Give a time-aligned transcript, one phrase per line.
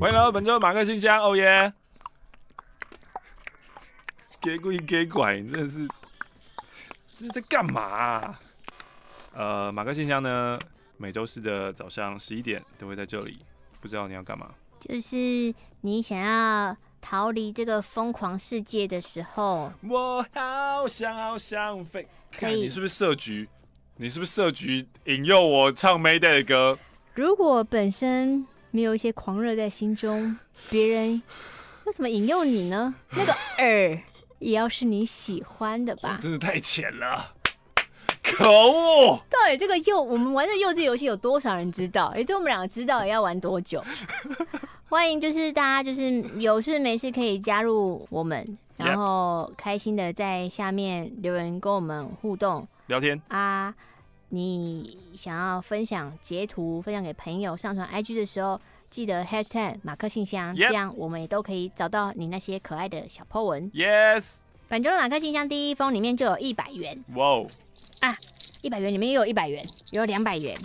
[0.00, 1.72] 欢迎来到本周马克信箱，哦耶！
[4.40, 5.88] 给鬼给拐，你真的是
[7.18, 8.40] 这是在干嘛啊？
[9.34, 10.58] 呃，马克信箱呢，
[10.98, 13.38] 每周四的早上十一点都会在这里，
[13.80, 14.50] 不知道你要干嘛？
[14.78, 22.06] 就是你想要逃离这个疯狂世界的时候，我好想好想飞。
[22.38, 23.48] 可以，你是不是设局？
[23.96, 26.76] 你是不是设局引诱我唱 Mayday 的歌？
[27.14, 30.36] 如果本身没有一些狂热在心中，
[30.68, 31.22] 别人
[31.86, 32.92] 要怎么引诱你呢？
[33.12, 33.96] 那个耳
[34.40, 36.18] 也要是你喜欢的吧？
[36.20, 37.34] 真的太浅了。
[38.20, 39.22] 可恶！
[39.30, 42.12] 到底这个幼我们玩的幼稚游戏有多少人知道？
[42.16, 43.80] 也就我们两个知道，也要玩多久？
[44.88, 53.74] 欢迎，就是大家就是有事没事可以加入我们，然后开心的在下面留言跟我们互动聊天啊。
[54.30, 63.70] 你想要分享截图分享给朋友上传 IG 的时候，记得 Hashtag 马克信箱.这样我们也都可以找到你那些可爱的小 po 文。
[63.70, 67.04] Yes，本周的马克信箱第一封里面就有一百元。
[67.14, 67.48] 哇哦！
[68.00, 68.10] 啊，
[68.62, 70.56] 一百元里面又有一百元，有两百元。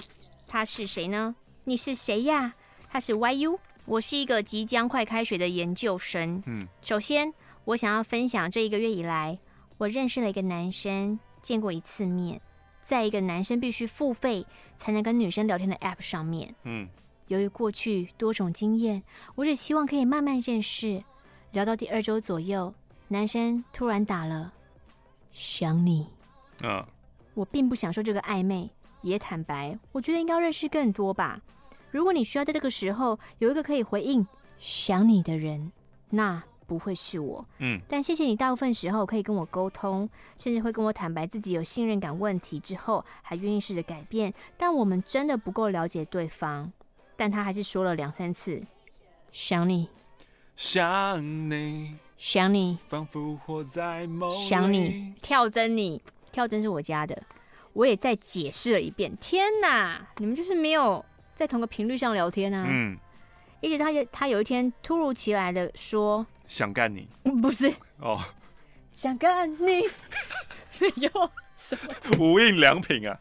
[0.47, 1.35] 他是谁呢？
[1.65, 2.55] 你是谁呀？
[2.89, 3.59] 他是 YU。
[3.85, 6.41] 我是一个即将快开学的研究生。
[6.47, 7.31] 嗯，首先
[7.65, 9.37] 我想要分享这一个月以来，
[9.77, 12.41] 我认识了一个男生，见过一次面，
[12.83, 14.45] 在一个男生必须付费
[14.77, 16.55] 才能跟女生聊天的 App 上面。
[16.63, 16.87] 嗯，
[17.27, 19.03] 由于过去多种经验，
[19.35, 21.03] 我只希望可以慢慢认识。
[21.51, 22.73] 聊到第二周左右，
[23.07, 24.53] 男生突然打了
[25.31, 26.07] “想你”。
[26.61, 26.85] 嗯。
[27.35, 28.69] 我并不享受这个暧昧，
[29.01, 31.39] 也坦白，我觉得应该要认识更多吧。
[31.89, 35.71] 如果你需要在这个时候有一个可以回应想你的人，
[36.09, 37.43] 那不会是我。
[37.57, 44.31] 嗯，但谢谢你大部分时候可以跟我沟通，甚至会跟我坦白自己有信任感问题之后，还愿意试着改变。
[44.55, 46.71] 但我们真的不够了解对方，
[47.15, 48.61] 但他还是说了两三次
[49.31, 49.89] 想你，
[50.55, 56.01] 想你，想你，仿佛活在梦里，想你，跳针你。
[56.31, 57.23] 跳针是我家的，
[57.73, 59.17] 我也再解释了一遍。
[59.19, 61.03] 天哪，你们就是没有
[61.33, 62.67] 在同个频率上聊天啊！
[62.69, 62.95] 嗯，
[63.61, 67.07] 一直他他有一天突如其来的说想干你，
[67.41, 67.71] 不是。
[67.99, 68.19] 哦，
[68.93, 69.83] 想干你，
[70.79, 71.93] 没有什么。
[72.19, 73.17] 无印良品啊，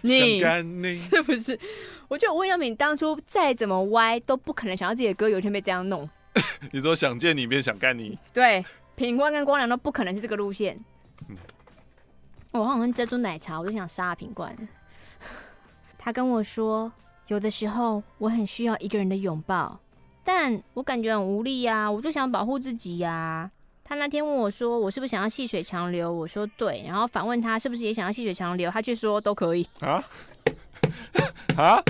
[0.00, 0.40] 你。
[0.40, 0.96] 想干你。
[0.96, 1.58] 是不是？
[2.06, 6.08] 我觉得无印良品当初再怎么歪都不可能想到自己的歌有一天被这样弄。
[6.70, 10.78] 你说想见你便想干你，对，品冠跟光良都不可能是这个路线。
[11.28, 11.36] 嗯。
[12.52, 14.56] 我好像喝珍珠奶茶，我就想杀品冠。
[15.98, 16.92] 他跟我说，
[17.26, 19.80] 有的时候我很需要一个人的拥抱，
[20.24, 23.50] 但我感觉很无力呀，我就想保护自己呀。
[23.84, 26.10] 他那天问我说，我是不是想要细水长流？
[26.10, 29.66] 我说对，然后反问他是不是也想要细水长流，他却说都可以。
[29.80, 30.02] 啊？
[31.58, 31.82] 啊？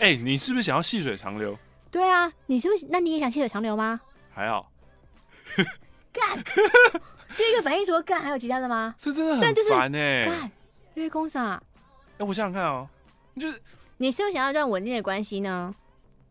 [0.00, 1.56] 哎，你是不是想要细水长流？
[1.90, 2.86] 对啊，你是不是？
[2.90, 4.00] 那你也想细水长流吗？
[4.32, 4.70] 还好。
[6.12, 6.42] 干。
[7.36, 8.94] 第一个反应除了干，还有其他的吗？
[8.98, 10.26] 这真的很烦呢、欸。
[10.26, 10.50] 干，
[10.94, 11.60] 因为公啥？
[12.18, 12.88] 哎，我想想看哦，
[13.36, 13.60] 就是
[13.96, 15.74] 你是不是想要一段稳定的关系呢？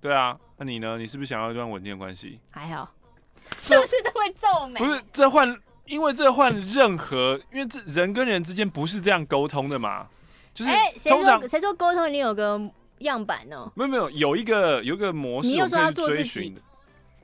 [0.04, 0.98] 对啊，那你呢？
[0.98, 2.38] 你是不是想要一段稳定的关系？
[2.52, 2.92] 还好，
[3.58, 4.78] 是不是都会皱眉？
[4.78, 10.06] 不是，这换，因为这换任何，因为这人跟人之间不是这样沟通的嘛。
[10.54, 12.60] 就是，哎，谁说谁说沟通一定有个
[12.98, 13.72] 样板呢？
[13.76, 16.54] 没有没有，有一个有一个模式，你又说要做自己，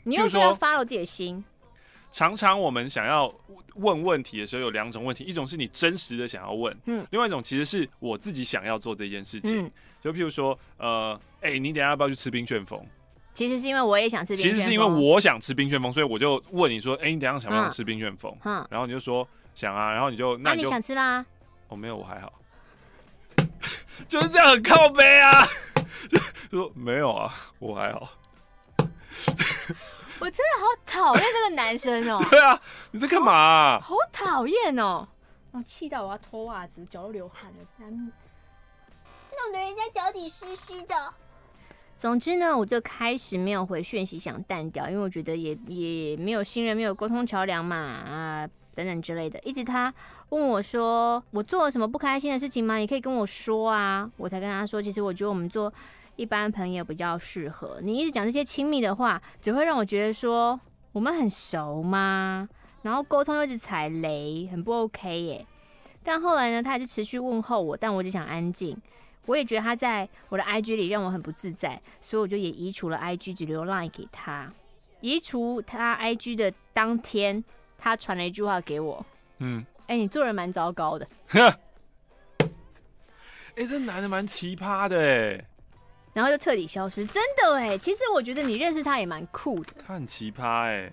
[0.03, 1.43] 你又说要 follow 自己的心。
[2.11, 3.33] 常常我们想要
[3.75, 9.71] 问问题的时候，有两种问题，一种是你真实的想要问，嗯，另外一种其实是我自己想要做这件事情，嗯，
[10.01, 12.83] 就譬如说，呃，哎，欸，你等下要不要去吃冰旋风？
[13.31, 18.35] 其实是因为我也想吃冰旋风，其实是因为我想吃冰旋风，所以我就问你说，哎，欸，你等下想不想吃冰旋风？
[18.43, 21.25] 嗯，然后你就说想啊，然后你就那你，啊，你想吃吗？
[21.69, 22.33] 哦，没有，我还好，
[24.09, 25.45] 就是这样很靠背啊，
[26.51, 28.09] 就说没有啊，我还好。
[30.21, 32.29] 我真的好讨厌这个男生哦、喔！
[32.29, 33.79] 对啊，你在干嘛、啊？
[33.81, 35.07] 好讨厌哦！
[35.51, 40.95] 我气到我要脱袜子，脚都流汗了，弄得人家脚底湿湿的。
[41.97, 49.39] 总之呢，我就开始没有回讯息，想淡掉，因为我觉得也也没有信任，没有沟通桥梁嘛啊等等之类的。
[49.39, 49.93] 一直他
[50.29, 52.75] 问我说：“我做了什么不开心的事情吗？
[52.75, 55.73] 你可以跟我说啊。”我才跟他说：“其实我觉得我们做。”
[56.19, 57.79] 一般朋友比较适合。
[57.81, 60.59] 你一直讲这些亲密的话，只会让我觉得说
[60.91, 62.49] 我们很熟吗？
[62.81, 65.45] 然后沟通又一直踩雷，很不 OK 耶。
[66.03, 68.77] 但后来呢，他还是持续问候我，但我只想安静。
[69.27, 74.51] 我也觉得他在我的 IG 里让我很不自在，所以我就也移除了 IG，只留 Line 给他。
[74.99, 77.41] 移除他 IG 的当天，
[77.77, 79.05] 他传了一句话给我。
[79.37, 81.07] 嗯，哎、欸，你做人蛮糟糕的。
[83.55, 85.45] 哎，这男的蛮奇葩的哎。
[86.19, 87.77] 然后就彻底消失，真的哎。
[87.77, 89.73] 其实我觉得你认识他也蛮酷的。
[89.87, 90.91] 他很奇葩哎。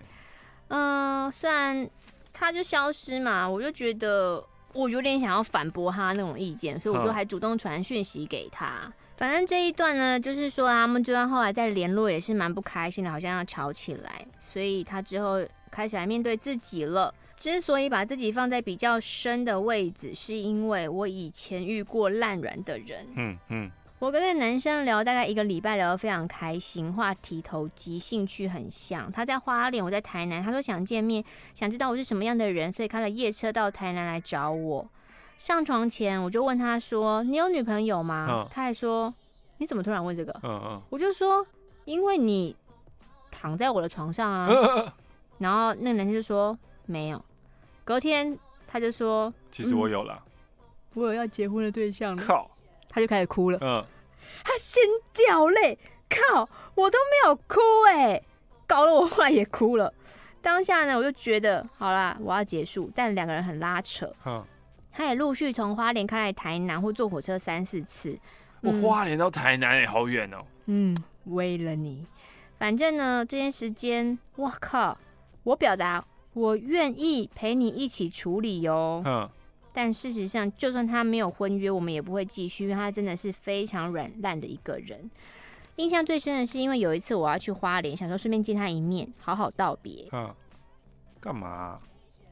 [0.69, 1.85] 嗯，虽然
[2.31, 4.41] 他就消失嘛，我就觉得
[4.71, 8.89] 我有点想要反驳他那种意见，所以我就还主动传讯息给他。
[9.17, 14.25] 反正这一段呢，就是说他们就算后来再联络也是蛮不开心的，好像要吵起来。
[14.39, 17.13] 所以他之后开始来面对自己了。
[17.35, 23.05] 之所以把自己放在比较深的位置，是因为我以前遇过烂软的人。
[23.15, 23.71] 嗯嗯。
[23.99, 29.11] 我跟那个男生聊大概一个礼拜，聊得非常开心，话题投机，兴趣很像。
[29.11, 30.41] 他在花莲，我在台南。
[30.43, 31.23] 他说想见面，
[31.55, 34.87] 想知道我是什么样的人，所以开了夜车到台南来找我。
[35.39, 39.11] 上床前，我就问他说：“你有女朋友吗？”嗯、他还说
[39.57, 41.43] ：“你怎么突然问这个？”嗯嗯、我就说
[41.85, 42.55] ：“因为你
[43.31, 44.47] 躺在我的床上啊。
[44.47, 44.91] 嗯”
[45.39, 46.55] 然后那个男生就说
[46.85, 47.23] ：“没有。”
[47.83, 52.51] 隔天他就说：“其实我有了、嗯，我有要结婚的对象了。”靠！
[52.89, 53.57] 他就开始哭了。
[53.61, 53.83] 嗯，
[54.43, 55.77] 他先掉泪，
[56.09, 56.47] 靠！
[56.75, 58.21] 我都没有哭哎，
[58.65, 59.93] 搞得我后来也哭了。
[60.41, 64.13] 当下呢，我就觉得好啦，我要结束，但两个人很拉扯。
[64.25, 64.43] 嗯。
[64.91, 68.17] 他也陆续从花莲开来台南，或坐火车三四次。
[68.61, 70.37] 我花莲到台南也好远哦。
[70.65, 72.03] 嗯，为了你，
[72.57, 74.97] 反正呢，这件时间，我靠，
[75.43, 76.03] 我表达
[76.33, 79.03] 我愿意陪你一起处理哟。
[79.05, 79.29] 嗯。
[79.77, 85.07] 但事实上，就算他没有婚约，我们也不会继续，因为他真的是非常软烂的一个人。
[85.75, 90.07] 印象最深的是，因为有一次我要去花莲，想说顺便见他一面，好好道别。
[90.13, 90.33] 嗯。
[91.19, 91.79] 干嘛？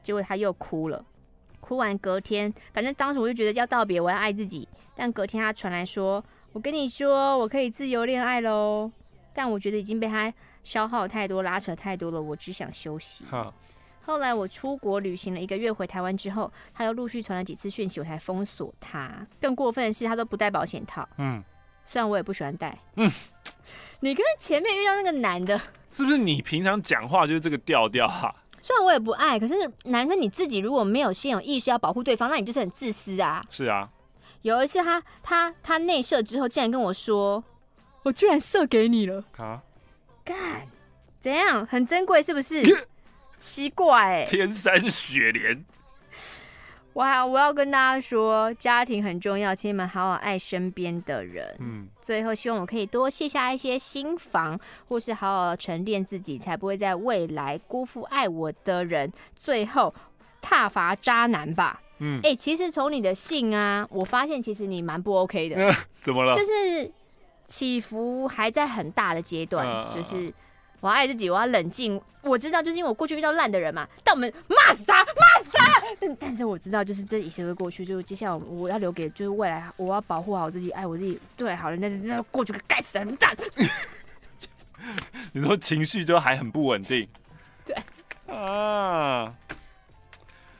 [0.02, 1.06] 结果他又哭了。
[1.60, 4.68] 哭完隔天，反正当时我就觉得要道别，我要爱自己。
[4.96, 8.90] 但隔天他传来说：“我跟你说，我可以自由恋爱喽。”
[9.32, 10.34] 但我觉得已经被他
[10.64, 13.24] 消耗太多，拉扯太多了，我只想休息。
[14.06, 19.26] 哈后来我出国旅行了一个月，回台湾之后，他又陆续传了几次讯息，我才封锁他。
[19.40, 21.06] 更过分的是，他都不戴保险套。
[21.18, 21.42] 嗯，
[21.84, 22.78] 虽然我也不喜欢戴。
[22.94, 23.10] 嗯，
[24.00, 25.60] 你跟前面遇到那个男的，
[25.90, 28.34] 是不是你平常讲话就是这个调调哈？
[28.60, 29.54] 虽然我也不爱，可是
[29.84, 33.44] 男生你自己如果没有先有意识要保护对方，那你就是很自私啊。
[33.50, 33.90] 是啊。
[34.42, 37.42] 有一次他他他内射之后，竟然跟我说
[38.04, 39.62] ：“我居然射给你了。”啊？
[40.24, 40.68] 干？
[41.20, 41.66] 怎样？
[41.66, 42.62] 很珍贵是不是？
[43.36, 44.24] 奇怪、欸。
[44.24, 45.64] 天山雪莲。
[46.92, 51.54] 我还我要跟大家说，家庭很重要，请你们好好爱身边的人。
[51.58, 59.94] 嗯，最后希望我可以多卸下一些心防，或是好好沉淀自己，才不会在未来辜负爱我的人，最后
[60.40, 61.82] 踏伐渣男吧。
[61.98, 65.76] 嗯，哎、欸，其实从你的信啊，我发现其实你蛮不 OK 的。
[65.96, 66.32] 怎么了？
[66.32, 66.90] 就是
[67.44, 70.32] 起伏还在很大的阶段，呃、就是。
[70.80, 72.00] 我要爱自己，我要冷静。
[72.22, 75.80] 我知道，就是因为我过去遇到烂的人嘛，但我们骂死他，骂死他。
[76.00, 77.86] 但但是我知道，就是这一切会过去。
[77.86, 81.76] 就是接下来我要留给，就是未来，我要保护好自己，爱我自己，对好了。
[81.80, 83.36] 但是那个过去个该死人蛋。
[85.32, 87.08] 你说情绪就还很不稳定。
[87.64, 87.76] 对
[88.34, 89.32] 啊，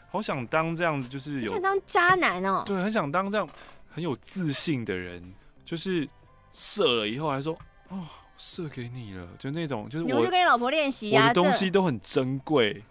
[0.09, 2.63] 好想当这样子，就是有想当渣男哦。
[2.65, 3.49] 对，很想当这样
[3.93, 5.35] 很有自信的人，
[5.65, 6.09] 就是
[6.53, 7.59] 射了以后还说
[7.89, 8.07] 哦。
[8.39, 12.83] 射给你了，就那种，就是我就跟你老婆练习啊，我的东西都很珍贵。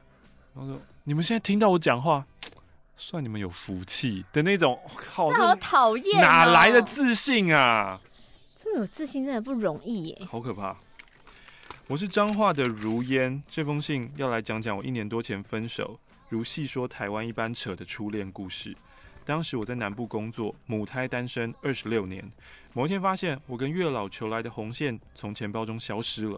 [0.53, 2.25] 然后说，你们现在听到我讲话，
[2.95, 4.80] 算你们有福气的那种。
[4.95, 8.00] 靠，好讨厌，哪来的自信啊？
[8.57, 10.75] 这么有自信真的不容易耶，好可怕。
[11.89, 18.75] 我是彰化的如烟，这封信要来讲讲我一年多前分手，如戏说台湾一般扯的初恋故事。
[19.24, 22.31] 当时我在南部工作，母胎单身二十六年。
[22.77, 26.38] 某一天发现，我跟月老求来的红线从钱包中消失了。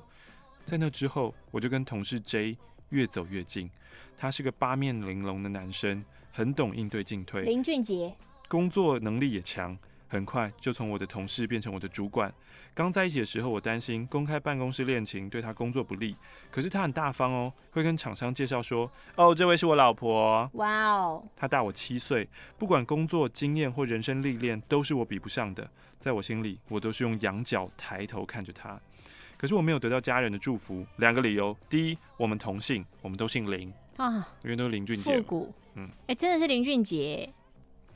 [0.65, 2.55] 在那之后，我就跟同事 J
[2.89, 3.67] 越走越近。
[4.15, 7.41] 他是个八面玲珑的男生，很懂应对进退。
[7.41, 8.15] 林俊杰，
[8.47, 9.75] 工作能力也强。
[10.07, 12.33] 很快就从我的同事变成我的主管。
[12.73, 16.15] 刚在一起的时候，我担心公开办公室恋情对他工作不利。
[16.51, 21.23] 可是他很大方哦，会跟厂商介绍说：“哦，这位是我老婆。”哇哦！
[21.35, 25.67] 他大我七岁，不管工作经验或人生历练，都是我比不上的。
[25.99, 28.79] 在我心里，我都是用仰角抬头看着他。
[29.35, 35.17] 可是我没有得到家人的祝福，两个理由：第一，我们同姓，我们都姓林啊，因为都是林俊杰。
[35.17, 37.27] 复古，嗯，哎、欸，真的是林俊杰？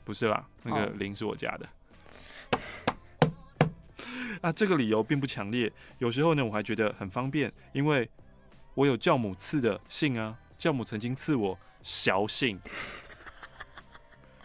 [0.04, 1.68] 不是啦，那个林是我家的。
[4.42, 5.72] 啊，这个理由并不强烈。
[5.98, 8.06] 有时候呢，我还觉得很方便，因为
[8.74, 10.36] 我有教母赐的姓啊。
[10.58, 12.60] 教母曾经赐我小姓，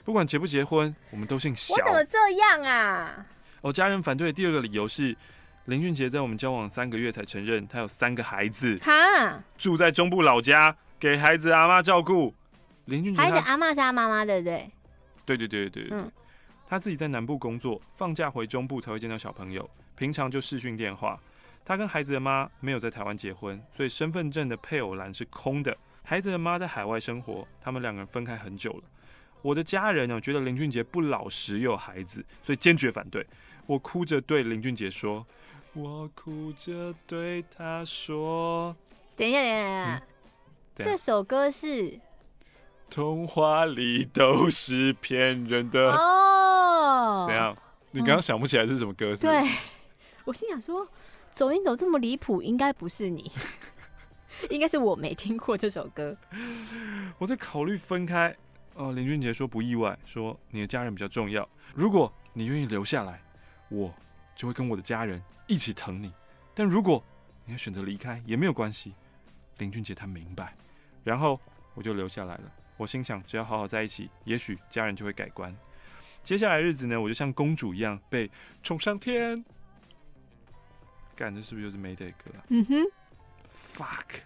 [0.04, 1.76] 不管结不结婚，我们都姓小。
[1.76, 3.24] 我怎么这样啊？
[3.62, 5.16] 我、哦、家人反对的第二个理由是，
[5.66, 12.34] 林俊杰在我们交往三个月才承认他有三个孩子，哈，住在中部老家，给孩子阿妈照顾。
[12.86, 14.72] 林俊杰，孩子阿妈是他妈妈，对不对？
[15.24, 15.98] 对对对对对。
[15.98, 16.12] 嗯
[16.70, 21.20] 他自己在南部工作，放假回中部才会见到小朋友，平常就视讯电话。
[21.66, 25.76] 他跟孩子的妈没有在台湾结婚，所以身份证的配偶栏是空的。
[26.02, 28.84] 孩子的妈在海外生活，他们两个人分开很久了。
[29.42, 33.26] 我的家人呢，觉得林俊杰不老实又有孩子，所以坚决反对。
[33.66, 35.26] 我哭着对林俊杰说
[35.76, 38.74] ：“我哭着对他说。”
[39.18, 40.02] 等一下，等一下，
[40.78, 42.00] 这首歌是
[42.90, 47.26] 童话里都是骗人的哦。
[47.30, 47.54] 怎样？
[47.92, 49.14] 你刚刚想不起来是什么歌？
[49.14, 49.24] 是？
[49.24, 49.42] 对，
[50.28, 50.86] 我心想说，
[51.32, 53.32] 走音走这么离谱，应该不是你，
[54.52, 56.18] 应该是我没听过这首歌。
[57.18, 58.36] 我在考虑分开。
[58.74, 61.48] 哦，林俊杰说不意外，说你的家人比较重要。
[61.74, 63.22] 如果你愿意留下来，
[63.70, 63.92] 我
[64.36, 66.12] 就会跟我的家人一起疼你。
[66.54, 67.02] 但如果
[67.46, 68.94] 你要选择离开，也没有关系。
[69.60, 70.54] 林俊杰他明白，
[71.06, 71.40] 然后
[71.74, 72.52] 我就留下来了。
[72.76, 75.56] 我心想，只要好好在一起，也许家人就会改观。
[76.22, 78.30] 接下来日子呢，我就像公主一样被
[78.62, 79.44] 宠上天。
[81.18, 82.46] 干，这是不是就是 Mayday 歌啊？
[82.50, 82.86] 嗯哼
[83.76, 84.22] ，fuck。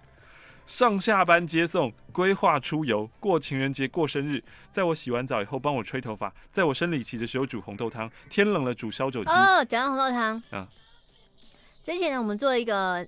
[0.67, 4.43] 上下班接送，规划出游，过情人节，过生日。
[4.71, 6.33] 在我洗完澡以后，帮我吹头发。
[6.51, 8.09] 在我生理期的时候煮红豆汤。
[8.29, 9.31] 天冷了煮烧酒鸡。
[9.31, 10.41] 哦，讲到红豆汤。
[10.51, 10.67] 嗯。
[11.81, 13.05] 之前呢，我们做一个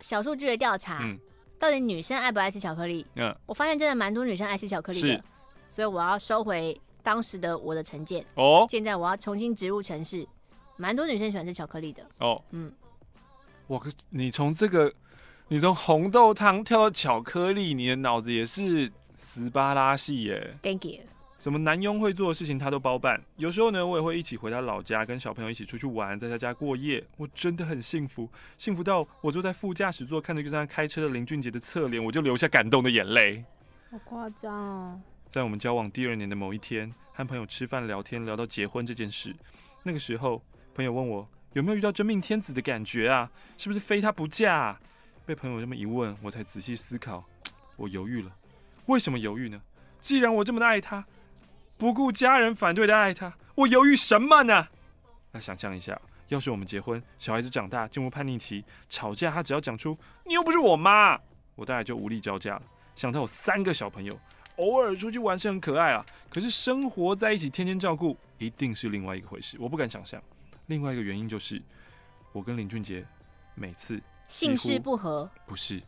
[0.00, 1.18] 小数据的调查，嗯，
[1.58, 3.06] 到底女生爱不爱吃巧克力？
[3.14, 5.24] 嗯，我发现真的蛮多女生爱吃巧克力的，
[5.68, 8.26] 所以我要收回当时的我的成见。
[8.34, 8.66] 哦。
[8.68, 10.26] 现在我要重新植入程式，
[10.80, 12.04] 蛮多女生喜欢吃巧克力的。
[12.18, 12.42] 哦。
[12.50, 12.72] 嗯。
[13.66, 14.92] 我，你从这个。
[15.52, 20.56] 你从红豆汤跳到巧克力，你的脑子也是斯巴拉系耶。
[20.62, 21.00] Thank you。
[21.40, 23.20] 什么男佣会做的事情他都包办。
[23.36, 27.04] 有时候呢，我也会一起回他老家，跟小朋友一起出去玩，在他家过夜。
[27.16, 33.44] 我真的很幸福，幸福到我坐在副驾驶座，看着就在开车的林俊杰的侧脸，我就流下感动的眼泪。
[33.90, 35.00] 好夸张哦！
[35.28, 39.34] 在我们交往第二年的某一天，和朋友吃饭聊天，聊到结婚这件事。
[39.82, 40.40] 那个时候，
[40.80, 43.30] 朋友问我有没有遇到真命天子的感觉啊？
[43.58, 44.78] 是不是非他不嫁？
[45.26, 47.22] 被朋友这么一问，我才仔细思考，
[47.76, 48.34] 我犹豫了。
[48.86, 49.60] 为什么犹豫呢？
[50.00, 51.04] 既然我这么的爱他，
[51.76, 54.68] 不顾家人反对的爱他，我犹豫什么呢？
[55.32, 61.20] 那想象一下，要是我们结婚，小孩子长大进入叛逆期，吵架，他只要讲出“你又不是我妈”，
[61.56, 62.62] 我大概就无力招架了。
[62.94, 64.18] 想到我三个小朋友，
[64.56, 69.58] 偶尔出去玩是很可爱啊，可是生活在一起，天天照顾，一定是另外一个回事。
[69.60, 70.18] 我不敢想象。
[70.70, 71.60] 另外一个原因就是，
[72.32, 73.04] 我跟林俊杰
[73.56, 74.00] 每次。
[74.28, 75.82] 姓氏不合，不是，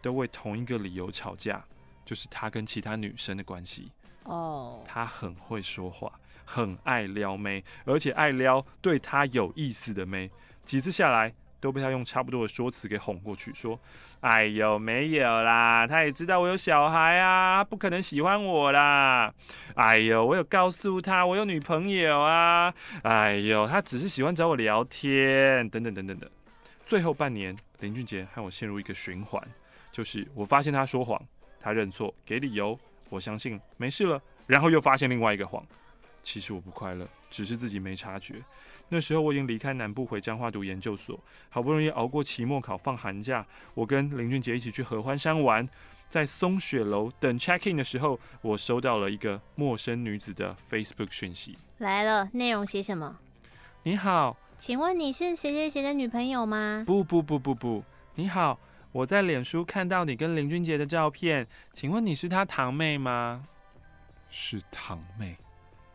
[0.00, 1.64] 都为同一个理由吵架，
[2.04, 3.90] 就是他跟其他女生的关系。
[4.22, 4.86] 哦，oh.
[4.86, 6.12] 他很会说话，
[6.44, 10.30] 很爱撩妹，而且爱撩对他有意思的妹。
[10.64, 13.78] 几次下来，都被他用差不多的说辞给哄过去，说
[14.20, 19.32] ：“哎呦，没有啦，他也知道我有小孩啊，不可能喜欢我啦。
[19.74, 22.74] 哎呦，我有告诉他我有女朋友啊。
[23.02, 26.30] 哎呦，他只是喜欢找我聊天，等等等等的。
[26.84, 29.42] 最后半年。”林俊杰和我陷入一个循环，
[29.90, 31.18] 就是我发现他说谎，
[31.58, 35.64] 他认错，给理由，我相信没事了，然后又发现另外一个谎。
[36.22, 38.42] 其实我不快乐，只是自己没察觉。
[38.88, 45.68] 那时候我已经离开南部回彰化读研究所，好不容易熬过期末考，放寒假，我跟林俊杰一起去合欢山玩，
[46.08, 51.56] 在松雪楼等 check in 的时候，我收到了一个陌生女子的 Facebook 讯息。
[51.78, 53.18] 来了，内容写什么？
[53.84, 54.36] 你好。
[54.58, 56.84] 请问你是谁谁谁的女朋友吗？
[56.86, 57.82] 不不不不不，
[58.16, 58.58] 你好，
[58.92, 63.42] 我在脸书看到你跟林俊杰的照片，请问你是他堂妹吗？
[64.28, 65.38] 是堂妹，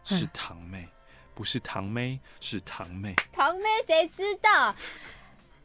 [0.06, 0.90] 是堂妹，嗯、
[1.34, 3.14] 不是堂妹，是堂妹。
[3.34, 4.74] 堂妹谁知道？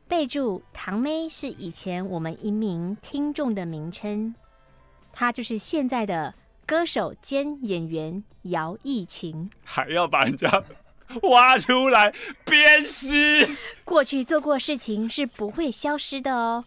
[0.08, 4.34] 备注：堂妹是以前我们一名听众的名称，
[5.12, 6.34] 她就是现在的
[6.66, 10.64] 歌手兼演员姚艺琴，还要把人家。
[11.22, 13.56] 挖出来鞭尸。
[13.84, 16.64] 过去做过事情是不会消失的哦。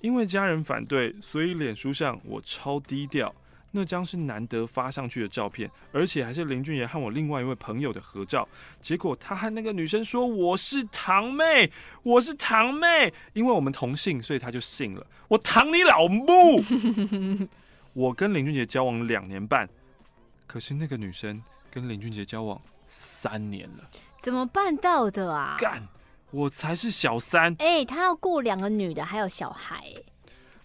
[0.00, 3.34] 因为家人反对，所以脸书上我超低调。
[3.70, 8.48] 那张是难得发上去的照片，而且还是林俊杰和我另外一位朋友的合照。
[8.80, 11.70] 结果他和那个女生说我是堂妹，
[12.02, 15.06] 我是堂妹，因为我们同姓，所以他就信了。
[15.28, 16.62] 我堂你老母！
[17.92, 19.68] 我跟林俊杰交往两年半，
[20.46, 22.60] 可是那个女生跟林俊杰交往。
[22.90, 23.84] 三年了，
[24.22, 25.56] 怎么办到的啊？
[25.58, 25.86] 干，
[26.30, 27.52] 我才是小三。
[27.58, 29.84] 哎、欸，他要顾两个女的，还有小孩。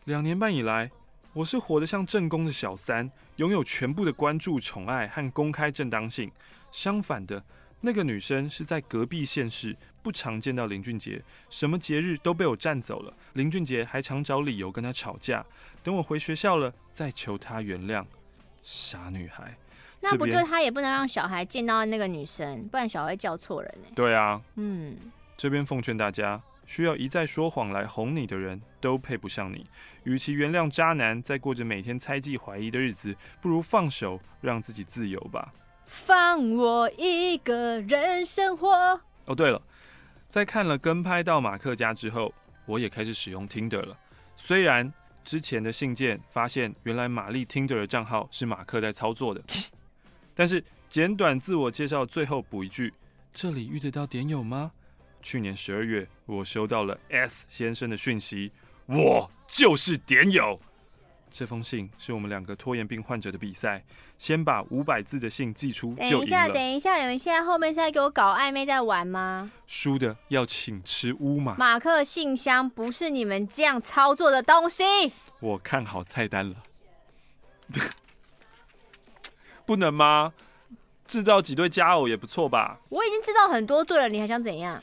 [0.06, 0.90] 两年半以来，
[1.34, 6.32] 我是活得像正宫的小三，拥有全部的关注、宠爱和公开正当性。
[6.72, 7.44] 相反的，
[7.82, 13.12] 那个女生是在隔壁县市，不常见到林俊杰，什么节日都被我占走了。
[13.34, 15.44] 林俊杰还常找理由跟她吵架，
[15.82, 18.06] 等我回学校了，再求她原谅。
[18.62, 19.58] 傻女孩。
[20.02, 23.88] 那不就他也不能让小孩见到那个女生，不然小孩会叫错人呢。
[23.96, 24.98] 对啊，嗯，
[25.38, 29.66] 这边奉劝大家，需要一再说谎来哄你的人都配不上你。
[30.04, 35.54] 与其原谅渣男，再过着每天猜忌怀疑的日子，不如放手，让自己自由吧。
[35.86, 38.70] 放我一个人生活。
[39.26, 39.62] 哦，对了，
[40.30, 42.34] 在看了跟拍到马克家之后，
[42.66, 43.98] 我也开始使用 Tinder 了。
[44.36, 44.92] 虽然
[45.24, 49.42] 之前的信件发现，原来玛丽 Tinder 的账号是马克在操作的，
[50.34, 52.94] 但是简短自我介绍最后补一句：
[53.34, 54.72] 这里遇得到点友吗？
[55.24, 58.52] 去年十二月，我收到了 S 先生的讯息，
[58.86, 60.60] 我就是点友。
[61.32, 63.84] 这封信是我们两个拖延病患者的比赛，
[64.20, 66.18] 先把五百字的信寄出就赢了。
[66.18, 69.52] 等一下，等一下，你们现在后面是在给我搞暧昧，在玩吗？
[69.66, 71.56] 输的要请吃乌马。
[71.56, 74.84] 马克信箱不是你们这样操作的东西。
[75.40, 76.58] 我看好菜单了，
[79.66, 80.34] 不能吗？
[81.06, 82.80] 制造几对佳偶也不错吧？
[82.90, 84.82] 我已经制造很多对了，你还想怎样？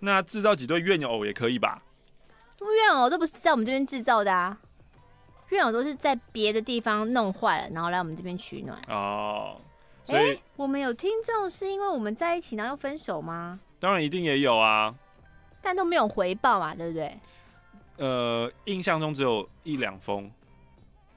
[0.00, 1.82] 那制造几对怨偶也可以吧？
[2.60, 4.58] 怨偶都不是在我们这边制造的啊。
[5.50, 9.56] 怨偶都是在别的地方弄坏了，然后来我们这边取暖哦。
[10.04, 13.58] 所以、欸、我们有听众是因为我们在一起然后又分手吗？
[13.78, 14.94] 当然一定也有啊，
[15.62, 17.18] 但都没有回报嘛，对不对？
[17.96, 20.30] 呃，印象中只有一两封，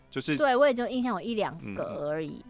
[0.10, 2.44] 就是对，我也只有印象有一两个而已。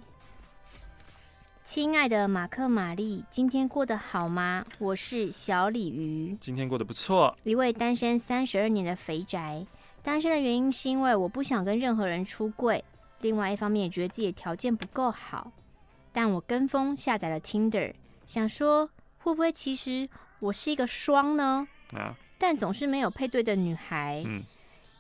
[1.74, 4.62] 亲、嗯、爱的马克玛丽，今天过得好吗？
[4.78, 9.66] 我是小鲤鱼，今天过得不错，一位单身三十二年的肥宅。
[10.04, 12.84] 单身的原因是因为我不想跟任何人出柜，
[13.22, 15.50] 另外一方面也觉得自己的条件不够好。
[16.12, 17.94] 但我跟风下载了 Tinder，
[18.26, 20.10] 想说会不会其实
[20.42, 21.66] 我是一个双呢？
[21.94, 22.14] 啊！
[22.38, 24.22] 但总是没有配对的女孩。
[24.26, 24.44] 嗯。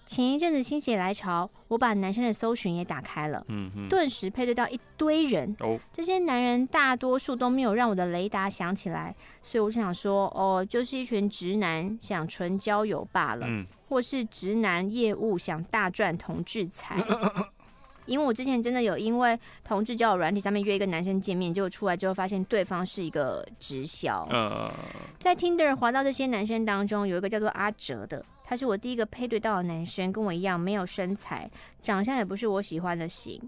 [0.05, 3.45] 前一阵子心血来潮，我把男生的搜寻也打开了，
[3.89, 5.55] 顿时配对到一堆人。
[5.59, 5.79] 哦。
[5.93, 13.45] 这些男人大多数都没有让我的雷达响起来，所以我想说，哦，就是一群直男想纯交友罢了。
[13.47, 13.65] 嗯。
[13.87, 16.95] 或是直男业务想大赚同志财，
[18.07, 24.25] 因为我之前真的有因为同志交友软体上面约一个男生见面，结果出来之后发现对方是一个直销。
[25.19, 31.49] 在 Tinder 滑到这些男生当中，有一个叫做阿哲的，他是我第一个配对到的男生，跟我一样没有身材，
[31.81, 33.41] 长相也不是我喜欢的型。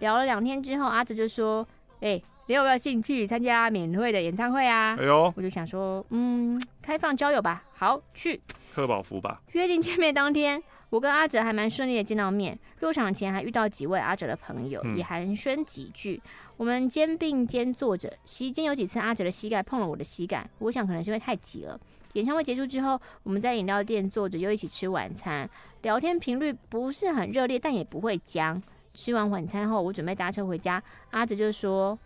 [0.00, 1.66] 聊了两天之后，阿哲就说
[2.00, 8.38] ：“哎、欸，你有没有兴趣参加免费的演唱会啊？”哎呦，我就想说，嗯，开放交友吧，好，去。
[8.74, 9.40] 贺宝福吧。
[9.52, 12.58] 约定见面当天，我跟阿哲还蛮顺利的见到面。
[12.80, 16.20] 入场前还遇到几位阿哲的朋友，嗯、也寒暄几句。
[16.58, 21.80] 我们肩并肩坐着，席间有几次阿哲的膝盖碰了我的膝盖，我想可能是因为太挤了。
[22.14, 25.48] 演唱会结束之后，我们在饮料店坐着，又一起吃晚餐，
[25.82, 28.62] 聊天频率不是很热烈，但也不会僵。
[28.94, 31.98] 吃完晚餐后，我准备搭车回家，阿哲就说：“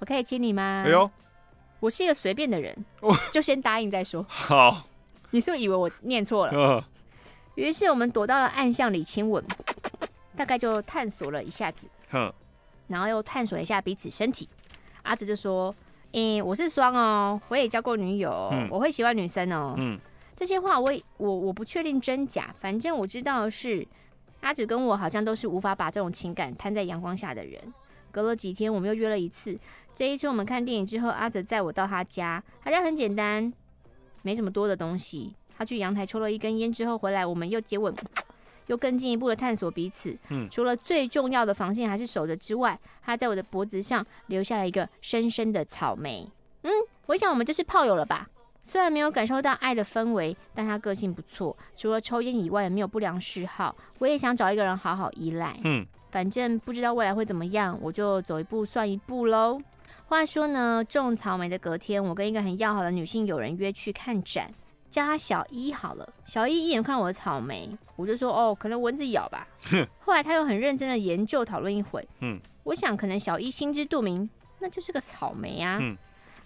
[0.00, 1.10] 我可以亲你吗？”哎呦，
[1.80, 2.84] 我是一个随便的人，
[3.32, 4.24] 就先答应再说。
[4.28, 4.86] 好。
[5.32, 6.84] 你是不是以为我念错了？
[7.54, 9.44] 于是我们躲到了暗巷里亲吻，
[10.34, 11.86] 大概就探索了一下子，
[12.88, 14.48] 然后又探索了一下彼此身体。
[15.02, 15.72] 阿哲就说
[16.12, 19.76] ：“嗯，我是双哦，我也交过女友，我会喜欢女生哦。”
[20.34, 23.86] 这些话我我我不确定真假，反正我知道的是
[24.40, 27.60] 阿哲跟我好像都是无法把这种情感摊在阳光下的人。
[28.10, 29.58] 隔了几天，我们又约了一次。
[29.92, 33.52] 这一次我们看电影之后，阿泽载我到他家，他家很简单。
[34.22, 35.34] 没什么多的东西。
[35.56, 37.94] 他去阳台抽了一根烟之后回来，我们又接吻，
[38.70, 40.16] 又更进一步的探索彼此。
[40.28, 46.30] 嗯，除了最重要的防线还是守着之外，他在我的脖子上留下了一个深深的草莓。
[46.62, 46.70] 嗯，
[47.06, 48.28] 我想我们就是炮友了吧？
[48.62, 53.74] 虽然没有感受到爱的氛围，但他个性不错，除了抽烟以外也没有不良嗜好。
[53.98, 55.58] 我也想找一个人好好依赖。
[55.64, 59.60] 嗯，反正不知道未来会怎么样，我就走一步算一步喽。
[60.06, 64.52] 话说呢，种草莓的隔天，我跟一个很要好的女性友人约去看展，
[64.90, 66.12] 叫他小一好了。
[66.26, 69.46] 小一一眼看到我的草莓，我就说哦，可能蚊子咬吧。
[70.00, 75.78] 后来他又很认真的研究讨论一回，嗯，我想可能小一心知肚明，那就是个草莓啊。
[75.80, 75.96] 嗯，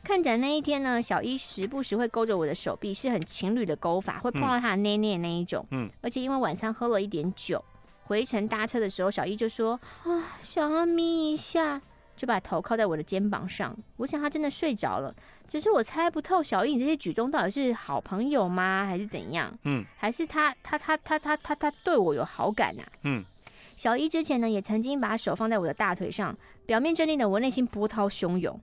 [0.05, 5.67] 看展那一天呢，小一时不时会勾着我的手臂，是很情侣的勾法，会碰到他的捏捏那一种。
[5.71, 7.65] 嗯，而且因为晚餐喝了一点酒，
[8.05, 11.81] 回程搭车的时候，小一就说啊，想要眯一下。
[12.17, 15.15] 就把头靠在我的肩膀上，我想他真的睡着了。
[15.49, 19.53] 只是我猜不透小一这些举动到底是好朋友吗，还是怎样？
[19.65, 22.83] 嗯，还是他他他他他他他对我有好感啊？
[23.03, 23.25] 嗯，
[23.75, 28.59] 小一之前呢，也曾经把手放在我的大腿上，表面镇定的我内心波涛汹涌。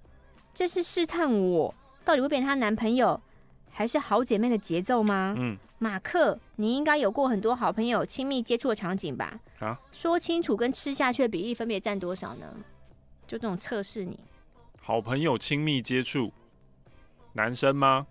[0.54, 3.20] 这是试探我到底会变成他男朋友，
[3.70, 5.36] 还是好姐妹的节奏吗？
[5.38, 9.40] 嗯，马克，你应该有过很多好朋友亲密接触的场景吧？
[9.60, 12.48] 啊，说清楚跟吃下去的比例分别占多少呢？
[13.32, 14.20] 就这种测试你。
[14.82, 16.34] 好朋友亲密接触，
[17.32, 18.06] 男生吗？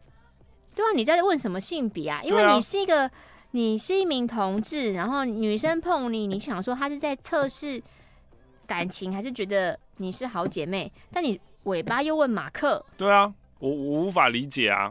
[0.75, 2.23] 对啊，你在问什么性别啊？
[2.23, 3.11] 因为你是一个，
[3.51, 7.83] 你是一名同志，然后女生碰你，你想说他是在测试
[8.67, 10.91] 感情，还是觉得你是好姐妹？
[11.13, 14.91] 但你尾巴又问马克，对啊，我我无法理解啊，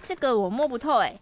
[0.00, 1.20] 这个我摸不透哎、欸。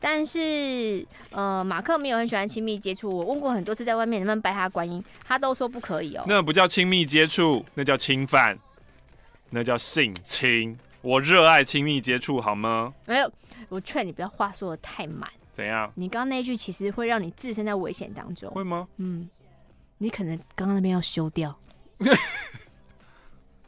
[0.00, 6.24] 但是呃，马克没有很喜欢亲密接触，我问过很多次，在外面能不能拜他观音，他都说不可以哦、喔。
[6.28, 8.58] 那不叫亲密接触，那叫侵犯。
[9.50, 12.92] 那叫性侵，我热爱亲密接触，好吗？
[13.06, 13.32] 没有，
[13.70, 15.28] 我劝你不要话说的太满。
[15.52, 15.90] 怎样？
[15.94, 18.50] 你刚刚那一句其实会让你置身在危险当中。
[18.50, 18.86] 会吗？
[18.98, 19.28] 嗯，
[19.96, 21.58] 你可能刚刚那边要修掉。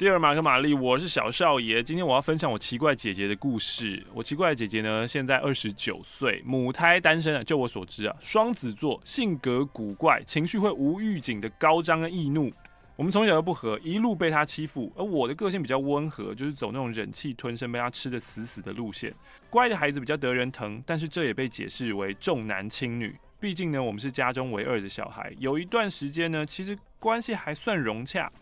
[0.01, 1.83] 第二马克玛丽，我是小少爷。
[1.83, 4.03] 今天我要分享我奇怪姐姐的故事。
[4.15, 7.45] 我奇怪的姐姐呢，现在二十九岁，母胎单身啊。
[7.45, 12.51] 就我所知啊，双子座，性格古怪，情绪会无预警的高涨跟易怒。
[12.97, 14.91] 我们从小就不合，一路被她欺负。
[14.97, 19.15] 而我的个性比较温和，就是走那种忍气吞声、被她吃得死死的路线。
[19.51, 23.15] 乖的孩子比较得人疼，但是这也被解释为重男轻女。
[23.39, 25.31] 毕竟呢，我们是家中唯二的小孩。
[25.39, 28.33] 有一段时间呢，其实关系还算融洽。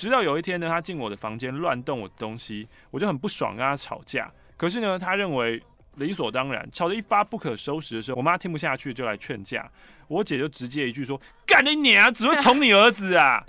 [0.00, 4.32] 直到有一天呢，他进我的房间乱动我的东西，我就很不爽，跟他吵架。
[4.56, 5.62] 可是呢，他认为
[5.96, 9.70] 理所当然，吵得一发不可收拾的时候，我妈听不下去，就来劝架。
[10.08, 13.44] 我姐就直接一句说：“干你娘，只会宠你儿子啊！”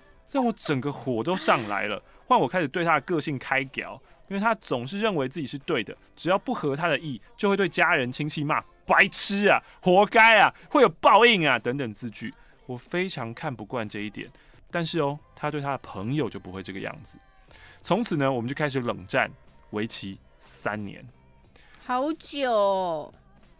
[0.30, 12.32] 让我整个火都上来了，换我开始对他的个性开屌，因为他总是认为自己是对的，只要不合他的意，就会对家人亲戚骂白痴啊，活该啊，会有报应啊等等字句。
[12.66, 14.30] 我非常看不惯这一点，
[14.72, 17.18] 但是哦，他对他的朋友就不会这个样子。
[17.84, 19.30] 从此呢，我们就开始冷战，
[19.70, 21.06] 为期三年，
[21.84, 23.12] 好久。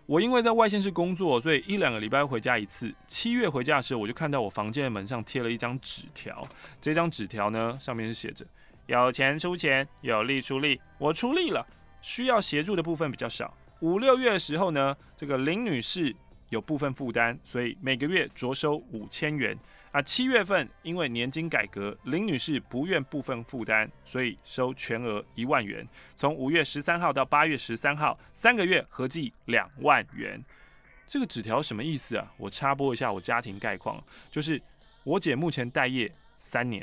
[0.06, 2.92] 我因为在外县市工作，所以一两个礼拜回家一次。
[3.06, 6.46] 七月回家的时候，我就看到我房间的门上贴了一张纸条。
[6.80, 8.44] 这张纸条呢，上面是写着：
[8.86, 10.80] 有钱出钱，有力出力。
[10.98, 11.66] 我出力了，
[12.00, 13.54] 需要协助的部分比较少。
[13.80, 16.14] 五六月的时候呢，这个林女士
[16.50, 19.56] 有部分负担，所以每个月着收五千元。
[19.92, 25.86] 啊，七月份因为年金改革，林女士不愿部分负担，所以收全额一万元。
[26.16, 30.42] 从五月十三号到八月十三号，三个月合计两万元。
[31.06, 32.32] 这个纸条什么意思啊？
[32.38, 34.60] 我插播一下我家庭概况，就是
[35.04, 36.82] 我姐目前待业三年。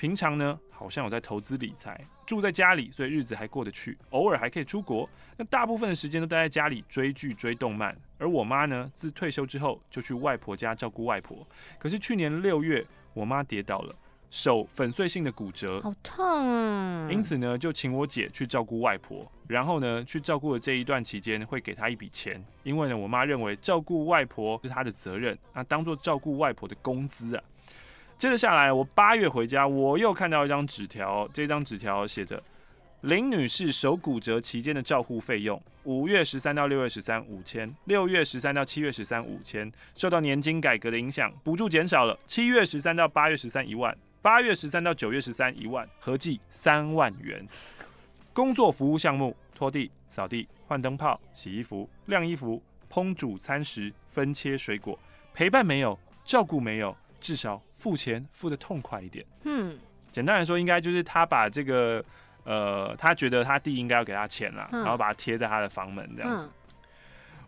[0.00, 5.06] 平常呢，好像有在投资理财，住在家里，所以日子还过得去，偶尔还可以出国。
[5.36, 7.94] 那大部分的时间都待在家里追剧、追动漫。
[8.16, 11.46] 而我妈呢，自退休之后就去外婆家照顾外婆。
[11.78, 12.82] 可是去年六月，
[13.12, 13.94] 我妈跌倒了，
[14.30, 17.06] 手粉碎性的骨折，好痛啊！
[17.12, 19.30] 因此呢，就请我姐去照顾外婆。
[19.48, 27.44] 然后呢，去照顾的这一段期间，会给她一笔钱，因为呢，我妈认为照顾外婆是她的责任，那当做照顾外婆的工资啊。
[28.20, 31.26] 接着下来，我八月回家，我又看到一张纸条。
[31.32, 32.42] 这张纸条写着：
[33.00, 39.72] 林女士手骨折期间的照护费用，五月十三到六月十三五千，六月十三到七月十三五千。
[39.96, 42.14] 受到年金改革的影响，补助减少了。
[42.26, 47.42] 七月十三到八月十三一万，八月十三到九月十三一万，合计三万元。
[48.34, 54.98] 工作服务项目：拖地、扫地、换灯泡、洗衣服、晾衣服、烹煮餐食、分切水果。
[55.32, 56.94] 陪伴没有，照顾没有。
[57.18, 59.24] 至少付钱付的痛快一点。
[59.44, 59.78] 嗯，
[60.12, 62.04] 简单来说，应该就是他把这个，
[62.44, 66.46] 呃，他觉得他弟应该要给他钱了，嗯、然后把它贴在他的房门这样子。
[66.46, 66.52] 嗯、